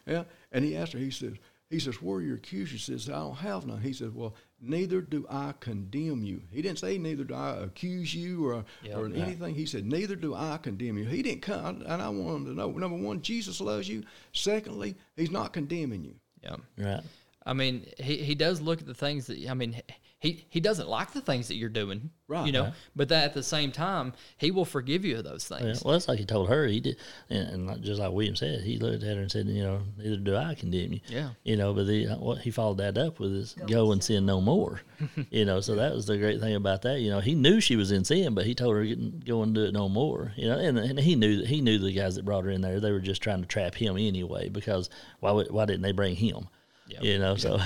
[0.07, 1.33] Yeah, and he asked her, he says,
[1.69, 2.81] he says, where are your accusers?
[2.81, 3.81] She says, I don't have none.
[3.81, 6.41] He says, well, neither do I condemn you.
[6.51, 9.15] He didn't say neither do I accuse you or, Yeah, or right.
[9.17, 9.55] anything.
[9.55, 11.05] He said, neither do I condemn you.
[11.05, 14.03] He didn't come, and I want him to know, number one, Jesus loves you.
[14.31, 16.15] Secondly, he's not condemning you.
[16.43, 17.03] yeah right,
[17.47, 19.81] I mean, he, he does look at the things that I mean,
[20.25, 22.47] he he doesn't like the things that you're doing, Right.
[22.47, 25.59] You know, but that at the same time, he will forgive you of those Yeah,
[25.59, 25.83] things.
[25.83, 26.65] well, that's like he told her.
[26.65, 26.97] He did,
[27.29, 29.81] and, and like- just like William said, he looked at her and said, "You know,
[29.97, 31.29] neither do I condemn you." Yeah.
[31.43, 34.25] You know, but the, uh, what he followed that up with is "Go and sin
[34.25, 34.81] no more."
[35.29, 36.99] you know, so that was the great thing about that.
[36.99, 39.53] You know, he knew she was in sin, but he told her "Get- go and
[39.53, 40.33] do it no more.
[40.35, 42.61] You know, and, and he knew that he knew the guys that brought her in
[42.61, 42.79] there.
[42.79, 46.15] They were just trying to trap him anyway because why would, why didn't they bring
[46.15, 46.47] him?
[46.87, 47.03] Yep.
[47.03, 47.59] You know, so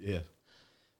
[0.00, 0.20] Yeah.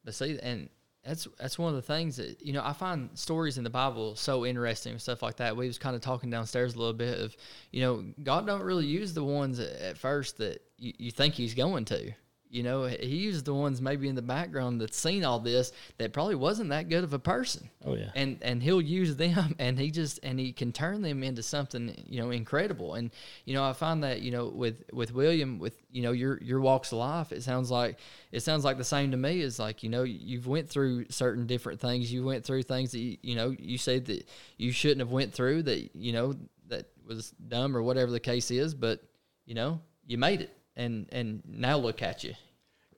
[0.08, 0.70] But see, and
[1.04, 4.16] that's that's one of the things that you know I find stories in the Bible
[4.16, 5.54] so interesting and stuff like that.
[5.54, 7.36] We was kind of talking downstairs a little bit of
[7.72, 11.52] you know God don't really use the ones at, first that you, you think He's
[11.52, 12.12] going to.
[12.50, 16.34] You know, he's the ones maybe in the background that's seen all this that probably
[16.34, 17.68] wasn't that good of a person.
[17.84, 18.10] Oh yeah.
[18.14, 21.94] And and he'll use them and he just and he can turn them into something,
[22.08, 22.94] you know, incredible.
[22.94, 23.10] And
[23.44, 26.60] you know, I find that, you know, with with William with, you know, your your
[26.60, 27.98] walks of life, it sounds like
[28.32, 31.46] it sounds like the same to me is like, you know, you've went through certain
[31.46, 32.12] different things.
[32.12, 35.32] You went through things that you, you know, you said that you shouldn't have went
[35.32, 36.34] through that, you know,
[36.68, 39.02] that was dumb or whatever the case is, but
[39.44, 42.34] you know, you made it and and now look at you.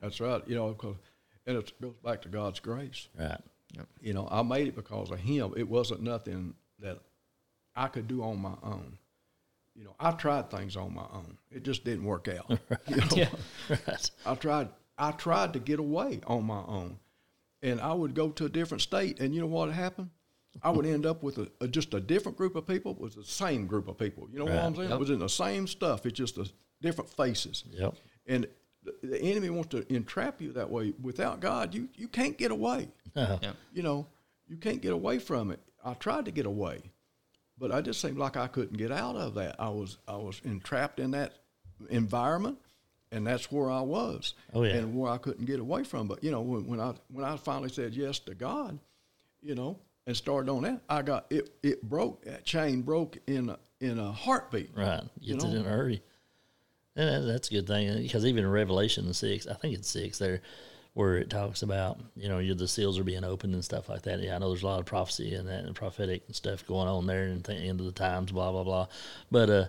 [0.00, 0.42] That's right.
[0.46, 0.96] You know, cause,
[1.46, 3.08] and it goes back to God's grace.
[3.18, 3.40] Right.
[4.00, 5.54] You know, I made it because of Him.
[5.56, 7.00] It wasn't nothing that
[7.74, 8.98] I could do on my own.
[9.74, 11.38] You know, I tried things on my own.
[11.50, 12.58] It just didn't work out.
[12.88, 13.06] You know?
[13.12, 13.28] Yeah.
[13.68, 14.10] Right.
[14.26, 14.68] I tried.
[14.98, 16.98] I tried to get away on my own,
[17.62, 19.20] and I would go to a different state.
[19.20, 20.10] And you know what happened?
[20.62, 22.92] I would end up with a, a just a different group of people.
[22.92, 24.28] It was the same group of people.
[24.32, 24.90] You know what I'm saying?
[24.90, 24.96] Yep.
[24.96, 26.04] It was in the same stuff.
[26.04, 27.64] It's just a different faces.
[27.70, 27.94] Yep.
[28.26, 28.46] And
[29.02, 30.94] the, enemy wants to entrap you that way.
[31.00, 32.88] Without God, you you can't get away.
[33.14, 33.52] Uh, Yeah.
[33.72, 34.06] You know,
[34.48, 35.60] you can't get away from it.
[35.84, 36.82] I tried to get away,
[37.58, 39.56] but I just seemed like I couldn't get out of that.
[39.58, 41.34] I was I was entrapped in that
[41.88, 42.58] environment,
[43.12, 44.34] and that's where I was.
[44.52, 44.74] Oh, yeah.
[44.74, 46.08] and where I couldn't get away from.
[46.08, 48.78] But you know, when, when I when I finally said yes to God,
[49.40, 51.50] you know, and started on that, I got it.
[51.62, 52.24] It broke.
[52.24, 54.70] That chain broke in a, in a heartbeat.
[54.74, 55.02] Right.
[55.20, 55.50] You it know?
[55.50, 56.02] in a hurry.
[56.94, 60.42] That's a good thing because even in Revelation six, I think it's six there,
[60.94, 64.20] where it talks about you know the seals are being opened and stuff like that.
[64.20, 66.88] Yeah, I know there's a lot of prophecy and that and prophetic and stuff going
[66.88, 68.86] on there and the end of the times, blah blah blah.
[69.30, 69.66] But uh,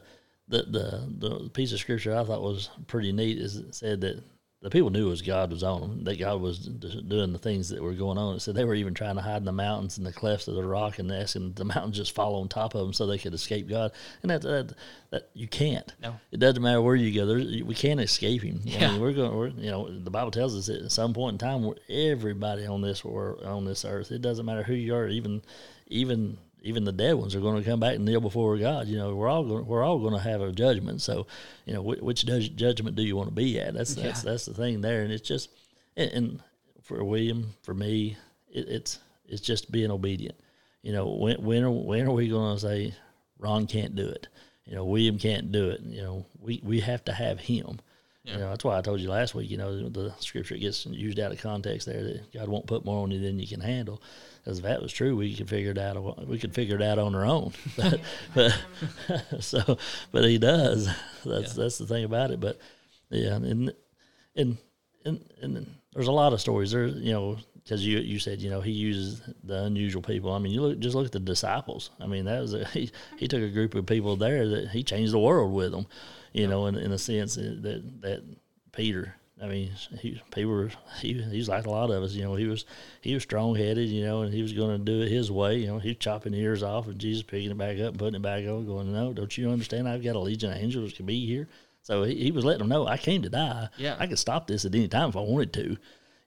[0.47, 4.23] the the the piece of scripture I thought was pretty neat is it said that
[4.61, 7.69] the people knew it was God was on them, that God was doing the things
[7.69, 8.35] that were going on.
[8.35, 10.53] It said they were even trying to hide in the mountains and the clefts of
[10.53, 13.33] the rock and asking the mountains just fall on top of them so they could
[13.33, 13.91] escape God.
[14.21, 14.73] And that that,
[15.09, 15.91] that you can't.
[16.01, 16.15] No.
[16.31, 17.25] It doesn't matter where you go.
[17.25, 18.61] There's, we can't escape Him.
[18.65, 18.91] I Yeah.
[18.91, 19.35] mean, we're going.
[19.35, 22.67] We're, you know, the Bible tells us that at some point in time, we're, everybody
[22.67, 25.41] on this world, on this earth, it doesn't matter who you are, even
[25.87, 28.87] even even the dead ones are going to come back and kneel before God.
[28.87, 31.01] You know, we're all going, we're all going to have a judgment.
[31.01, 31.27] So,
[31.65, 33.73] you know, which, judgment do you want to be at?
[33.73, 34.31] That's that's Yeah.
[34.31, 35.49] that's the thing there, and it's just
[35.97, 36.39] and, and
[36.83, 38.17] for William, for me,
[38.51, 40.35] it, it's it's just being obedient.
[40.81, 42.93] You know, when when are, when are we going to say
[43.39, 44.27] Ron can't do it?
[44.65, 45.81] You know, William can't do it.
[45.81, 47.79] You know, we we have to have him.
[48.23, 49.49] You know, that's why I told you last week.
[49.49, 53.01] You know, the scripture gets used out of context there that God won't put more
[53.01, 53.99] on you than you can handle.
[54.43, 56.27] Because if that was true, we could figure it out.
[56.27, 57.53] We could figure it out on our own.
[57.75, 57.99] But,
[58.35, 58.53] but
[59.39, 59.77] so,
[60.11, 60.87] but He does.
[61.25, 62.39] That's that's the thing about it.
[62.39, 62.59] But
[63.09, 63.73] yeah, and
[64.35, 64.57] and
[65.03, 66.85] and and there's a lot of stories there.
[66.85, 70.31] You know, because you you said you know he uses the unusual people.
[70.31, 71.89] I mean, you look just look at the disciples.
[71.99, 74.83] I mean, that was a, he he took a group of people there that he
[74.83, 75.87] changed the world with them.
[76.33, 78.23] You know, in in a sense that that
[78.71, 79.15] Peter.
[79.41, 82.13] I mean, he Peter was he he's like a lot of us.
[82.13, 82.65] You know, he was
[83.01, 83.89] he was strong headed.
[83.89, 85.57] You know, and he was going to do it his way.
[85.57, 88.15] You know, he was chopping ears off, and Jesus picking it back up, and putting
[88.15, 89.89] it back on, going, "No, don't you understand?
[89.89, 91.47] I've got a legion of angels can be here."
[91.81, 93.69] So he, he was letting them know, "I came to die.
[93.77, 93.95] Yeah.
[93.97, 95.77] I could stop this at any time if I wanted to."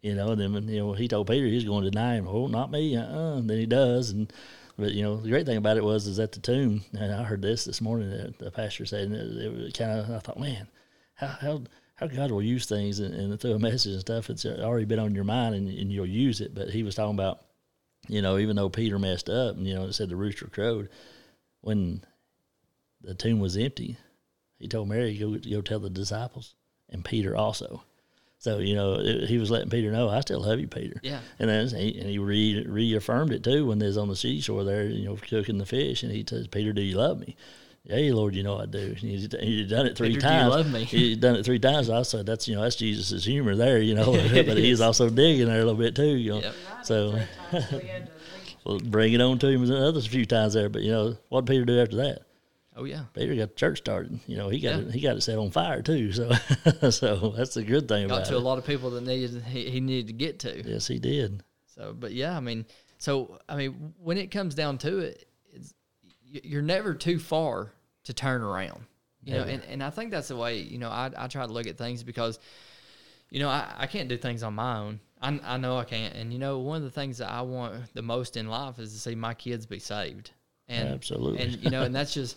[0.03, 2.17] You know, and then when, you know he told Peter he was going to deny
[2.17, 2.27] him.
[2.29, 2.97] Oh, not me.
[2.97, 3.37] Uh-uh.
[3.37, 4.31] And then he does, and
[4.77, 7.23] but you know the great thing about it was is at the tomb, and I
[7.23, 8.11] heard this this morning.
[8.11, 10.69] that The pastor said, and it, it kind of I thought, man,
[11.15, 11.63] how how
[11.97, 14.31] how God will use things and, and through a message and stuff.
[14.31, 16.55] It's already been on your mind, and, and you'll use it.
[16.55, 17.43] But he was talking about,
[18.09, 20.89] you know, even though Peter messed up, and you know, it said the rooster crowed
[21.61, 22.05] when
[23.01, 23.97] the tomb was empty.
[24.59, 26.55] He told Mary, "Go go tell the disciples,"
[26.89, 27.85] and Peter also.
[28.44, 31.20] So you know, it, he was letting Peter know, "I still love you, Peter." Yeah.
[31.38, 34.64] And then he, and he re, reaffirmed it too when they was on the seashore
[34.64, 37.37] there, you know, cooking the fish, and he says, "Peter, do you love me?"
[37.85, 38.78] Yeah, Lord, you know I do.
[38.78, 40.85] And He's, he's done it three Peter, do you love me?
[40.85, 41.88] He's done it three times.
[41.88, 44.12] I said that's you know that's Jesus' humor there, you know.
[44.44, 46.40] but he's also digging there a little bit too, you know.
[46.40, 46.54] Yep.
[46.83, 47.18] So
[47.72, 48.11] we had
[48.64, 50.68] well, bring it on to him another few times there.
[50.68, 52.22] But you know what did Peter do after that?
[52.77, 53.05] Oh yeah.
[53.15, 54.19] Peter got the church started.
[54.27, 54.89] You know he got Yeah.
[54.89, 56.13] it, he got it set on fire too.
[56.13, 56.31] So
[56.91, 59.71] so that's the good thing Got about to a lot of people that needed he,
[59.71, 60.69] he needed to get to.
[60.69, 61.43] Yes, he did.
[61.67, 62.67] So, but yeah, I mean,
[62.99, 65.75] so I mean, when it comes down to it, it's,
[66.23, 67.73] you're never too far
[68.05, 68.85] to turn around.
[69.25, 71.53] You know, and, and I think that's the way you know I I try to
[71.53, 72.39] look at things because,
[73.31, 75.01] you know, I, I can't do things on my own.
[75.23, 77.95] I I know I can't, and you know, one of the things that I want
[77.95, 80.33] the most in life is to see my kids be saved.
[80.69, 81.41] And Absolutely.
[81.43, 82.37] and you know, and that's just,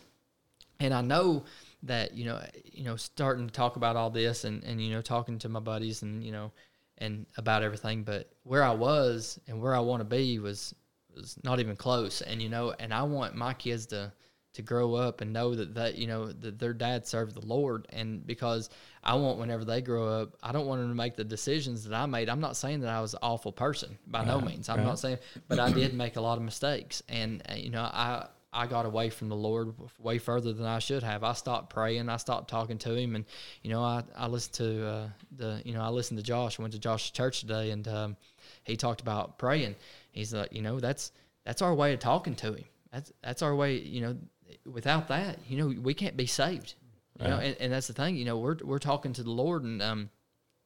[0.80, 1.44] and I know
[1.84, 5.02] that you know, you know, starting to talk about all this and and you know,
[5.02, 6.52] talking to my buddies and you know,
[6.98, 10.74] and about everything, but where I was and where I want to be was
[11.16, 12.22] was not even close.
[12.22, 14.12] And you know, and I want my kids to
[14.58, 17.88] to grow up and know that that you know that their dad served the Lord,
[17.90, 18.70] and because
[19.04, 21.96] I want whenever they grow up, I don't want them to make the decisions that
[21.96, 22.28] I made.
[22.28, 24.68] I'm not saying that I was an awful person by no means.
[24.68, 27.84] I'm not saying, but I did make a lot of mistakes, and uh, you know
[27.84, 28.28] I.
[28.54, 31.24] I got away from the Lord way further than I should have.
[31.24, 32.10] I stopped praying.
[32.10, 33.26] I stopped talking to Him, and
[33.62, 36.60] you know, I, I listened to uh, the you know I listened to Josh.
[36.60, 38.18] I went to Josh's church today, and um,
[38.64, 39.76] he talked about praying.
[40.12, 41.12] He's like, you know, that's
[41.46, 42.66] that's our way of talking to Him.
[42.92, 43.80] That's that's our way.
[43.80, 44.18] You know,
[44.66, 46.76] without that, you know, we can't be saved.
[47.20, 48.16] You know, and, and that's the thing.
[48.16, 50.10] You know, we're we're talking to the Lord, and um,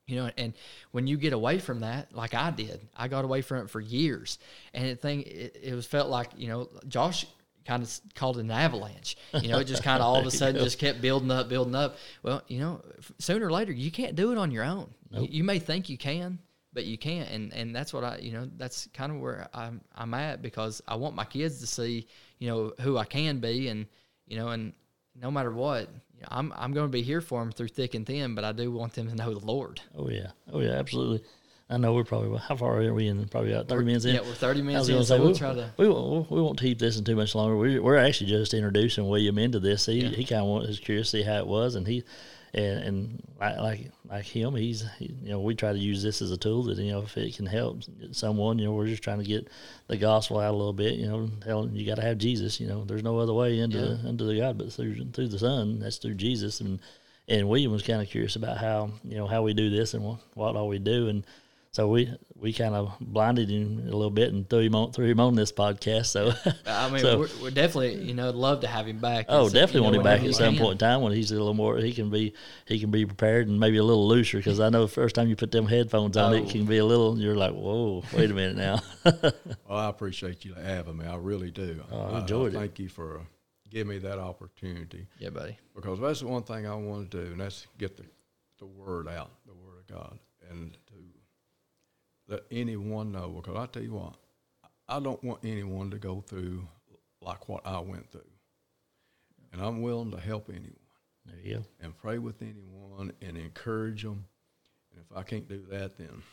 [0.06, 0.54] you know, and
[0.91, 3.80] when you get away from that, like I did, I got away from it for
[3.80, 4.38] years,
[4.74, 7.26] and the thing, it, it was felt like you know, Josh
[7.65, 9.17] kind of called it an avalanche.
[9.41, 11.76] You know, it just kind of all of a sudden just kept building up, building
[11.76, 11.97] up.
[12.24, 14.89] Well, you know, f- sooner or later, you can't do it on your own.
[15.12, 16.39] You, you may think you can,
[16.74, 19.82] but you can't, and and that's what I, you know, that's kind of where I'm
[19.95, 22.08] I'm at because I want my kids to see,
[22.39, 23.88] you know, who I can be, and
[24.26, 24.74] you know, and
[25.15, 27.93] no matter what, you know, I'm I'm going to be here for them through thick
[27.93, 29.82] and thin, but I do want them to know the Lord.
[29.97, 31.21] Oh yeah, oh yeah, absolutely.
[31.72, 33.26] I know we're probably how far are we in?
[33.30, 34.16] Probably about thirty minutes in.
[34.16, 35.72] Yeah, we're 30 minutes in, so we'll we, try to.
[35.78, 37.56] we won't we won't keep this in too much longer.
[37.56, 39.86] We're, we're actually just introducing William into this.
[39.86, 42.04] He he kind of was curious to see how it was, and he
[42.54, 46.32] and and like like, him, he's he, you know we try to use this as
[46.32, 49.20] a tool that you know if it can help someone, you know we're just trying
[49.20, 49.48] to get
[49.88, 50.96] the gospel out a little bit.
[50.96, 52.60] You know, telling you got to have Jesus.
[52.60, 55.80] You know, there's no other way into into the God but through through the Son.
[55.80, 56.80] That's through Jesus and.
[57.28, 60.04] And William was kind of curious about how you know how we do this and
[60.04, 61.24] what, what all we do, and
[61.72, 65.06] so we we kind of blinded him a little bit and threw him on threw
[65.06, 66.08] him on this podcast.
[66.08, 66.34] So
[66.66, 69.28] I mean, So- we're, we're definitely, you know, love to have him back.
[69.30, 70.64] oh, It's, definitely you know, want him back at some can.
[70.64, 72.34] point in time when he's a little more he can be
[72.66, 75.28] he can be prepared and maybe a little looser because I know the first time
[75.30, 76.36] you put them headphones on Oh.
[76.36, 78.82] it can be a little you're like whoa wait a minute now
[79.70, 81.06] Well, I appreciate you having me.
[81.06, 81.82] I really do.
[81.92, 82.58] Oh, I I, enjoyed it.
[82.58, 83.22] Thank you for uh,
[83.70, 85.58] giving me that opportunity Yeah, buddy.
[85.76, 88.04] because that's the one thing I want to do, and that's get the,
[88.60, 90.76] the word out, the word of God, and
[92.32, 93.30] to let anyone know.
[93.30, 94.15] Because I tell you what,
[94.88, 96.67] I don't want anyone to go through
[97.22, 98.22] like what I went through,
[99.54, 100.72] and I'm willing to help anyone
[101.26, 101.63] there you go.
[101.82, 104.26] and pray with anyone and encourage them.
[104.91, 106.24] And if I can't do that, then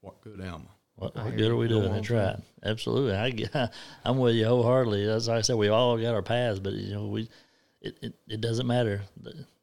[0.00, 0.72] what good am I?
[0.96, 1.92] what, I what good are we doing?
[1.92, 2.36] That's right.
[2.64, 3.14] Absolutely.
[3.14, 3.70] I
[4.04, 5.08] I'm with you wholeheartedly.
[5.08, 7.28] As I said we all got our paths but you know we
[7.82, 9.02] it, it, it doesn't matter.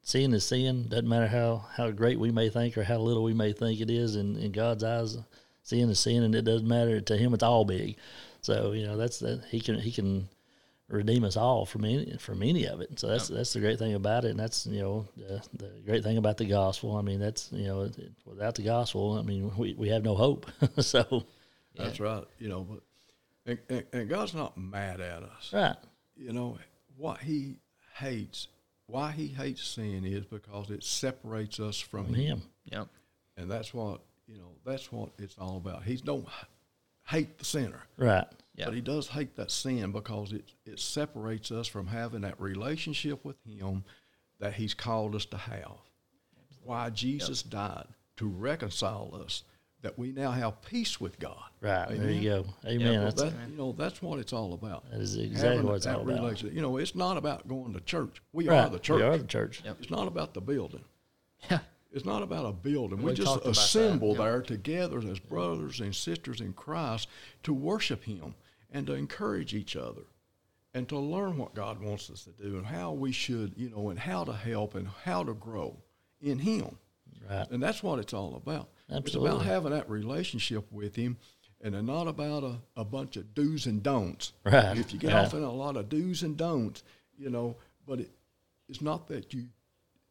[0.03, 3.33] Seeing is seeing doesn't matter how how great we may think or how little we
[3.33, 5.17] may think it is in, in God's eyes.
[5.63, 6.99] Seeing is seeing and it doesn't matter.
[7.01, 7.97] To him it's all big.
[8.41, 10.29] So you know that's that he can he can
[10.87, 12.99] redeem us all from any from any of it.
[12.99, 14.31] So that's that's the great thing about it.
[14.31, 16.95] And that's you know the, the great thing about the gospel.
[16.95, 17.89] I mean that's you know
[18.25, 20.45] without the gospel I mean we, we have no hope.
[20.81, 21.25] So
[21.75, 22.23] That's right.
[22.39, 22.83] You know, but
[23.45, 25.51] and, and, and God's not mad at us.
[25.53, 25.75] right.
[26.17, 26.57] You know
[26.97, 27.57] what He
[27.99, 28.47] hates,
[28.87, 32.87] why He hates sin is because it separates us from from Him, him Yep.
[33.37, 34.51] and that's what you know.
[34.65, 35.83] That's what it's all about.
[35.83, 36.27] He don't
[37.07, 38.65] hate the sinner, right Yeah.
[38.65, 43.23] but He does hate that sin because it it separates us from having that relationship
[43.25, 43.83] with Him
[44.39, 45.77] that He's called us to have.
[46.63, 49.43] Why Jesus died to reconcile us,
[49.81, 51.37] that we now have peace with God.
[51.61, 54.89] right there you go amen Well, that's that, you know, that's what it's all about.
[54.91, 56.43] That is exactly Having what it's all about.
[56.43, 58.21] You know, it's not about going to church.
[58.33, 58.97] We right are the church.
[58.97, 59.77] we are the church Yep.
[59.79, 60.83] It's not about the building.
[61.49, 61.59] Yeah.
[61.91, 62.99] It's not about a building.
[62.99, 64.17] We We, just talked about that, assemble yep.
[64.17, 67.07] there together as brothers and sisters in Christ
[67.43, 68.35] to worship Him
[68.71, 70.03] and to encourage each other
[70.73, 73.89] and to learn what God wants us to do and how we should, you know,
[73.89, 75.77] and how to help and how to grow
[76.21, 76.77] in Him.
[77.27, 78.69] right And that's what it's all about.
[78.89, 81.17] It's about having that relationship with Him
[81.61, 84.33] and not about a, a bunch of do's and don'ts.
[84.43, 85.25] Right, If you get right.
[85.25, 86.83] off in a lot of do's and don'ts,
[87.17, 88.09] you know, but it,
[88.67, 89.47] it's not that you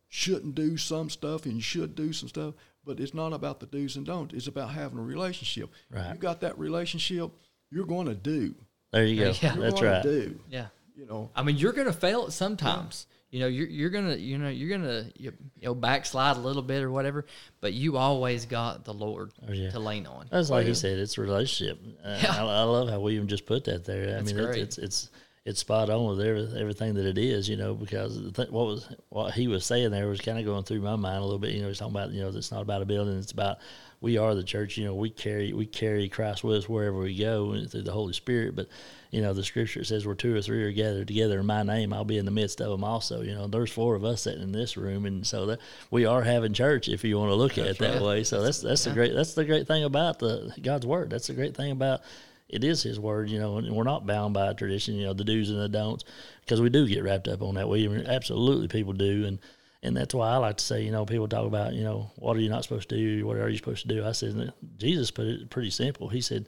[0.08, 3.66] shouldn't do some stuff and you should do some stuff, but it's not about the
[3.66, 4.34] do's and don'ts.
[4.34, 5.70] It's about having a relationship.
[5.90, 6.12] Right.
[6.12, 7.30] You got that relationship,
[7.70, 8.54] you're going to do.
[8.92, 9.54] there you go Yeah.
[9.54, 10.40] You're that's going right to do.
[10.50, 10.66] Yeah.
[10.98, 13.06] You know, I mean, you're gonna fail it sometimes.
[13.30, 16.62] You know, you're you're gonna you know you're gonna you, you know backslide a little
[16.62, 17.26] bit or whatever,
[17.60, 19.70] but you always got the Lord Oh, yeah.
[19.70, 20.26] to lean on.
[20.30, 20.68] That's like yeah.
[20.70, 20.98] he said.
[20.98, 21.78] It's relationship.
[22.02, 22.36] Uh, Yeah.
[22.36, 24.04] I, I love how William just put that there.
[24.04, 24.58] I That's mean, great.
[24.62, 25.10] it's, it's it's
[25.44, 27.48] it's spot on with every, everything that it is.
[27.50, 30.64] You know, because th- what was what he was saying there was kind of going
[30.64, 31.52] through my mind a little bit.
[31.52, 33.18] You know, he's talking about you know it's not about a building.
[33.18, 33.58] It's about
[34.00, 34.78] we are the church.
[34.78, 37.92] You know, we carry we carry Christ with us wherever we go and through the
[37.92, 38.56] Holy Spirit.
[38.56, 38.68] But
[39.10, 41.92] you know, the Scripture says where two or three are gathered together in my name,
[41.92, 42.84] I'll be in the midst of them.
[42.84, 46.04] Also, you know, there's four of us sitting in this room, and so that we
[46.04, 48.02] are having church if you want to look at it that right.
[48.02, 48.24] way.
[48.24, 48.94] So that's that's the yeah.
[48.94, 51.10] great that's the great thing about the God's word.
[51.10, 52.02] That's the great thing about
[52.48, 55.24] it is His word, you know, and we're not bound by tradition, you know, the
[55.24, 56.04] do's and the don'ts,
[56.40, 57.68] because we do get wrapped up on that.
[57.68, 59.38] We absolutely people do, and
[59.82, 62.36] and that's why I like to say, you know, people talk about, you know, what
[62.36, 63.26] are you not supposed to do?
[63.26, 64.04] What are you supposed to do?
[64.04, 66.08] I said, Jesus put it pretty simple.
[66.08, 66.46] He said,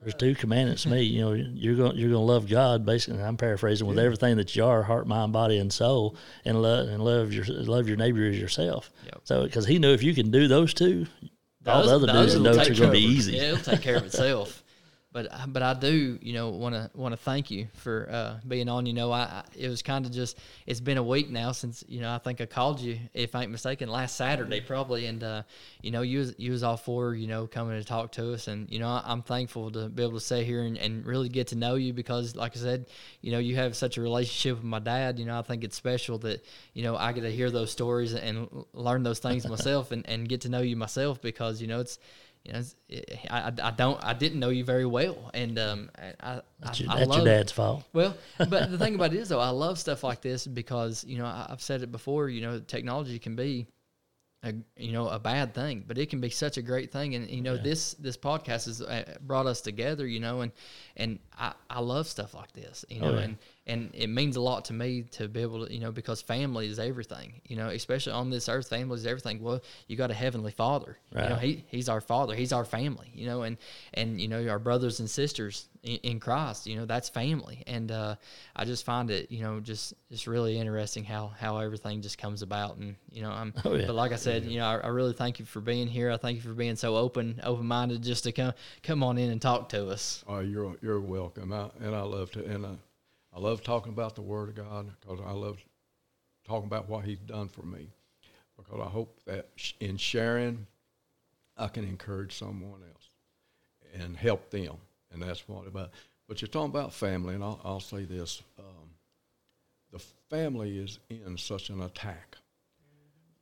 [0.00, 1.02] there's two commandments to me.
[1.02, 2.86] You know, you're going you're going to love God.
[2.86, 6.88] Basically, I'm paraphrasing with everything that you are, heart, mind, body, and soul, and love
[6.88, 8.90] and love your love your neighbor as yourself.
[9.04, 9.20] Yep.
[9.24, 11.06] So, because he knew if you can do those two,
[11.66, 13.36] all the other those do's and don'ts are going to be easy.
[13.36, 14.59] Yeah, it'll take care of itself.
[15.12, 18.68] But but I do, you know, want to want to thank you for uh, being
[18.68, 18.86] on.
[18.86, 21.82] You know, I, I it was kind of just it's been a week now since
[21.88, 25.24] you know I think I called you if I ain't mistaken last Saturday probably, and
[25.24, 25.42] uh,
[25.82, 28.46] you know you was you was all for you know coming to talk to us,
[28.46, 31.28] and you know I, I'm thankful to be able to sit here and, and really
[31.28, 32.86] get to know you because like I said,
[33.20, 35.18] you know you have such a relationship with my dad.
[35.18, 38.14] You know I think it's special that you know I get to hear those stories
[38.14, 41.80] and learn those things myself and, and get to know you myself because you know
[41.80, 41.98] it's
[42.44, 46.14] you know, it, I, I don't I didn't know you very well, and um, I,
[46.20, 47.84] I, That's, your, I that's your love- dad's fault.
[47.92, 51.18] Well, but the thing about it is though, I love stuff like this because you
[51.18, 52.28] know I, I've said it before.
[52.28, 53.66] You know, technology can be
[54.42, 57.14] a you know a bad thing, but it can be such a great thing.
[57.14, 60.06] And you know this this podcast has uh, brought us together.
[60.06, 60.52] You know, and
[60.96, 62.84] and I, I love stuff like this.
[62.88, 63.20] You know, Oh, yeah.
[63.20, 63.38] and
[63.70, 66.66] and it means a lot to me to be able to you know because family
[66.66, 67.40] is everything.
[67.46, 69.40] You know, especially on this earth, family is everything.
[69.40, 70.98] Well, you got a heavenly Father.
[71.14, 72.34] You know, he he's our Father.
[72.34, 73.10] He's our family.
[73.14, 73.56] You know, and
[73.94, 76.66] and you know our brothers and sisters in, in Christ.
[76.66, 77.62] You know, that's family.
[77.66, 78.16] And uh,
[78.56, 82.42] I just find it you know just just really interesting how how everything just comes
[82.42, 82.76] about.
[82.76, 83.54] And you know, I'm.
[83.64, 83.86] Oh, yeah.
[83.86, 86.10] But like I said, you know, I, I really thank you for being here.
[86.10, 88.52] I thank you for being so open open minded just to come
[88.82, 90.24] come on in and talk to us.
[90.26, 91.52] Oh, you're you're welcome.
[91.52, 92.70] I, and I love to and I,
[93.34, 95.58] I love talking about the Word of God because I love
[96.46, 97.88] talking about what He's done for me.
[98.56, 99.48] Because I hope that
[99.80, 100.66] in sharing,
[101.56, 103.08] I can encourage someone else
[103.94, 104.76] and help them,
[105.12, 105.90] and that's what about.
[106.28, 108.90] But you're talking about family, and I'll, I'll say this: um,
[109.92, 112.36] the family is in such an attack.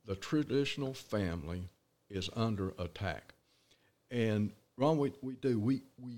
[0.05, 1.69] The traditional family
[2.09, 3.33] is under attack.
[4.09, 5.59] And Ron, we, we do.
[5.59, 6.15] We we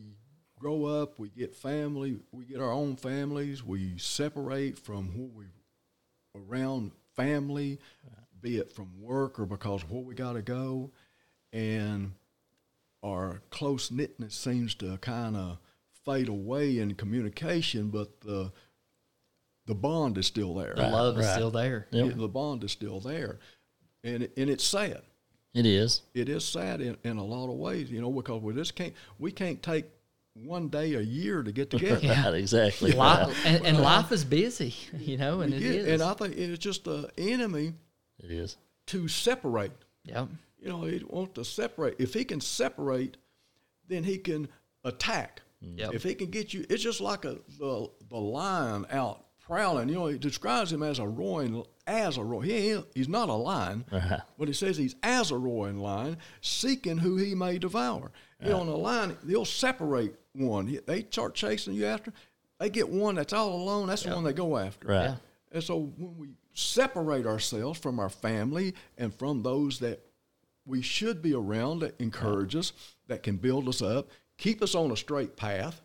[0.61, 5.45] grow up, we get family, we get our own families, we separate from who we
[6.35, 7.79] around family,
[8.41, 10.91] be it from work or because where we gotta go.
[11.51, 12.13] And
[13.03, 15.57] our close knitness seems to kind of
[16.05, 18.51] fade away in communication, but the
[19.65, 20.73] the bond is still there.
[20.75, 21.87] The love is still there.
[21.91, 22.17] Yep.
[22.17, 23.39] The bond is still there.
[24.03, 25.01] And it, and it's sad
[25.53, 26.01] It is.
[26.13, 28.93] it is sad in, in a lot of ways, you know, because we just can't
[29.19, 29.85] we can't take
[30.33, 31.99] one day a year to get together.
[32.05, 32.25] Yeah.
[32.25, 32.91] Right, exactly.
[32.93, 35.87] Life, and, and life is busy, you know, and We it get- is.
[35.87, 37.73] and I think it's just the enemy
[38.23, 38.57] It is.
[38.87, 39.71] to separate.
[40.05, 40.27] Yeah.
[40.59, 41.95] You know, he wants to separate.
[41.99, 43.17] If he can separate,
[43.87, 44.47] then he can
[44.83, 45.41] attack.
[45.61, 45.93] Yep.
[45.93, 49.89] If he can get you, it's just like a the the lion out prowling.
[49.89, 52.49] You know, he describes him as a roaring, as a roaring.
[52.49, 53.97] He he's not a lion, Right.
[54.03, 54.19] Uh-huh.
[54.39, 58.11] but he says he's as a roaring lion, seeking who he may devour.
[58.43, 60.79] You know, on a lion, they'll separate one.
[60.85, 62.13] They start chasing you after.
[62.59, 63.87] They get one that's all alone.
[63.87, 64.87] That's the one they go after.
[64.87, 65.03] Right.
[65.05, 65.15] Yeah.
[65.51, 70.05] And so when we separate ourselves from our family and from those that
[70.65, 72.71] we should be around that encourage us,
[73.07, 75.81] that can build us up, keep us on a straight path,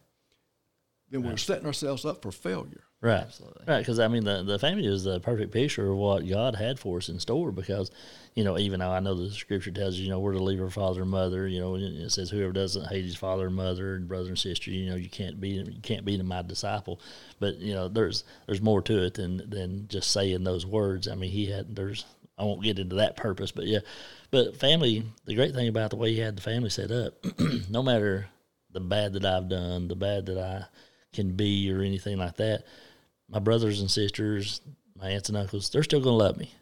[1.11, 2.83] then we're setting ourselves up for failure.
[3.01, 3.21] Right.
[3.21, 3.65] Absolutely.
[3.67, 3.79] Right.
[3.79, 6.99] Because, I mean, the, the family is the perfect picture of what God had for
[6.99, 7.91] us in store because,
[8.37, 10.61] you know, even though I know the scripture tells you, you know, we're to leave
[10.61, 13.95] our father and mother, you know, it says whoever doesn't hate his father and mother
[13.95, 17.01] and brother and sister, you know, you can't be you can't be my disciple.
[17.41, 21.09] But, you know, there's there's more to it than than just saying those words.
[21.09, 22.05] I mean, he had there's
[22.39, 23.81] I won't get into that purpose, but yeah.
[24.31, 27.15] But family, the great thing about the way he had the family set up,
[27.71, 28.29] no matter
[28.71, 30.67] the bad that I've done, the bad that I
[31.15, 32.65] can be or anything like that,
[33.31, 34.61] my brothers and sisters,
[34.95, 36.53] my aunts and uncles, they're still gonna love me,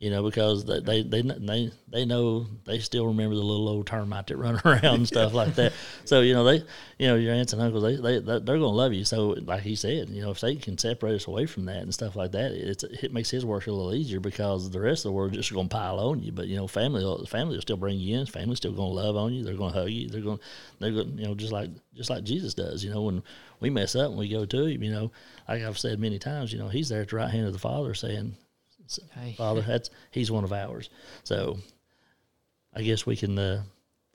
[0.00, 3.86] you know, because they they they they, they know they still remember the little old
[3.86, 5.74] termite that run around and stuff like that.
[6.06, 6.64] So you know they,
[6.98, 9.04] you know, your aunts and uncles, they they they're gonna love you.
[9.04, 11.92] So like he said, you know, if Satan can separate us away from that and
[11.92, 15.10] stuff like that, it's it makes his work a little easier because the rest of
[15.10, 16.32] the world just gonna pile on you.
[16.32, 18.24] But you know, family family will still bring you in.
[18.24, 19.44] Family's still gonna love on you.
[19.44, 20.08] They're gonna hug you.
[20.08, 20.40] They're gonna
[20.78, 22.82] they're gonna you know just like just like Jesus does.
[22.82, 23.22] You know when
[23.60, 25.12] we mess up and we go to him, you know,
[25.46, 27.58] like I've said many times, you know, he's there at the right hand of the
[27.58, 28.34] Father saying,
[29.14, 29.34] Hey.
[29.36, 30.90] Father, that's he's one of ours.
[31.24, 31.58] So
[32.74, 33.62] I guess we can uh,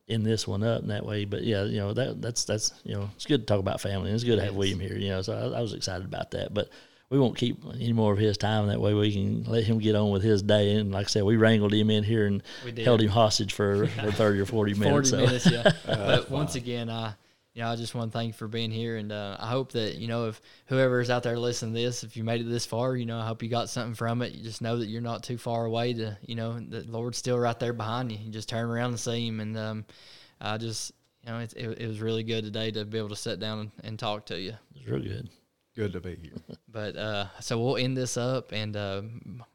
[0.08, 1.26] end this one up in that way.
[1.26, 4.10] But yeah, you know that that's that's you know it's good to talk about family.
[4.10, 4.58] and It's good to have Yes.
[4.58, 4.96] William here.
[4.98, 6.54] You know, so I, I was excited about that.
[6.54, 6.70] But
[7.10, 8.68] we won't keep any more of his time.
[8.68, 10.76] That way we can let him get on with his day.
[10.76, 12.42] And like I said, we wrangled him in here and
[12.78, 15.10] held him hostage for, for thirty or forty minutes.
[15.10, 15.18] 40 so.
[15.18, 15.72] minutes, yeah.
[15.86, 17.14] but once again, I
[17.56, 19.72] you know, I just want to thank you for being here, and uh, I hope
[19.72, 22.50] that you know if whoever is out there listening to this, if you made it
[22.50, 24.34] this far, you know, I hope you got something from it.
[24.34, 25.94] You just know that you're not too far away.
[25.94, 28.18] To you know, the Lord's still right there behind you.
[28.22, 29.86] You just turn around and see Him, and um,
[30.42, 30.92] I just
[31.26, 33.60] you know, it, it, it was really good today to be able to sit down
[33.60, 34.52] and, and talk to you.
[34.52, 35.30] It was real good.
[35.76, 36.34] Good to be here.
[36.72, 39.02] But uh, so we'll end this up, and uh,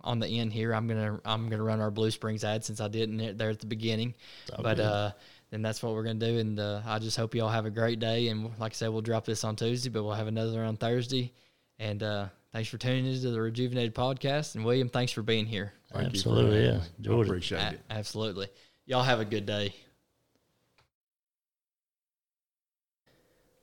[0.01, 2.89] on the end here, I'm gonna I'm gonna run our Blue Springs ad since I
[2.89, 4.15] didn't there at the beginning.
[4.57, 5.13] all But uh,
[5.51, 7.71] then that's what we're gonna do, and uh, I just hope you all have a
[7.71, 8.29] great day.
[8.29, 11.33] And like I said, we'll drop this on Tuesday, but we'll have another on Thursday.
[11.79, 14.55] And uh, thanks for tuning into the Rejuvenated podcast.
[14.55, 15.73] And William, thanks for being here.
[15.93, 16.73] Thank you for Absolutely, yeah.
[16.73, 16.83] me.
[17.09, 17.27] I it.
[17.27, 17.81] appreciate A- it.
[17.91, 18.49] absolutely.
[18.87, 19.75] Y'all have a good day.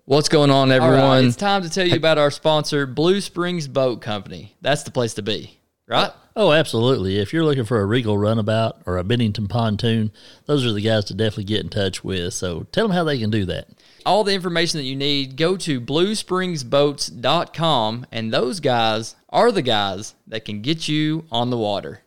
[0.06, 1.26] What's going on, everyone?
[1.26, 4.56] it's time to tell you about our sponsor, Blue Springs Boat Company.
[4.62, 6.12] That's the place to be, right?
[6.36, 7.18] Oh, absolutely.
[7.18, 10.12] If you're looking for a Regal runabout or a Bennington pontoon,
[10.46, 12.36] those are the guys to definitely get in touch with.
[12.36, 13.70] So tell them how they can do that.
[14.06, 20.14] All the information that you need, go to bluespringsboats.com, and those guys are the guys
[20.28, 22.04] that can get you on the water.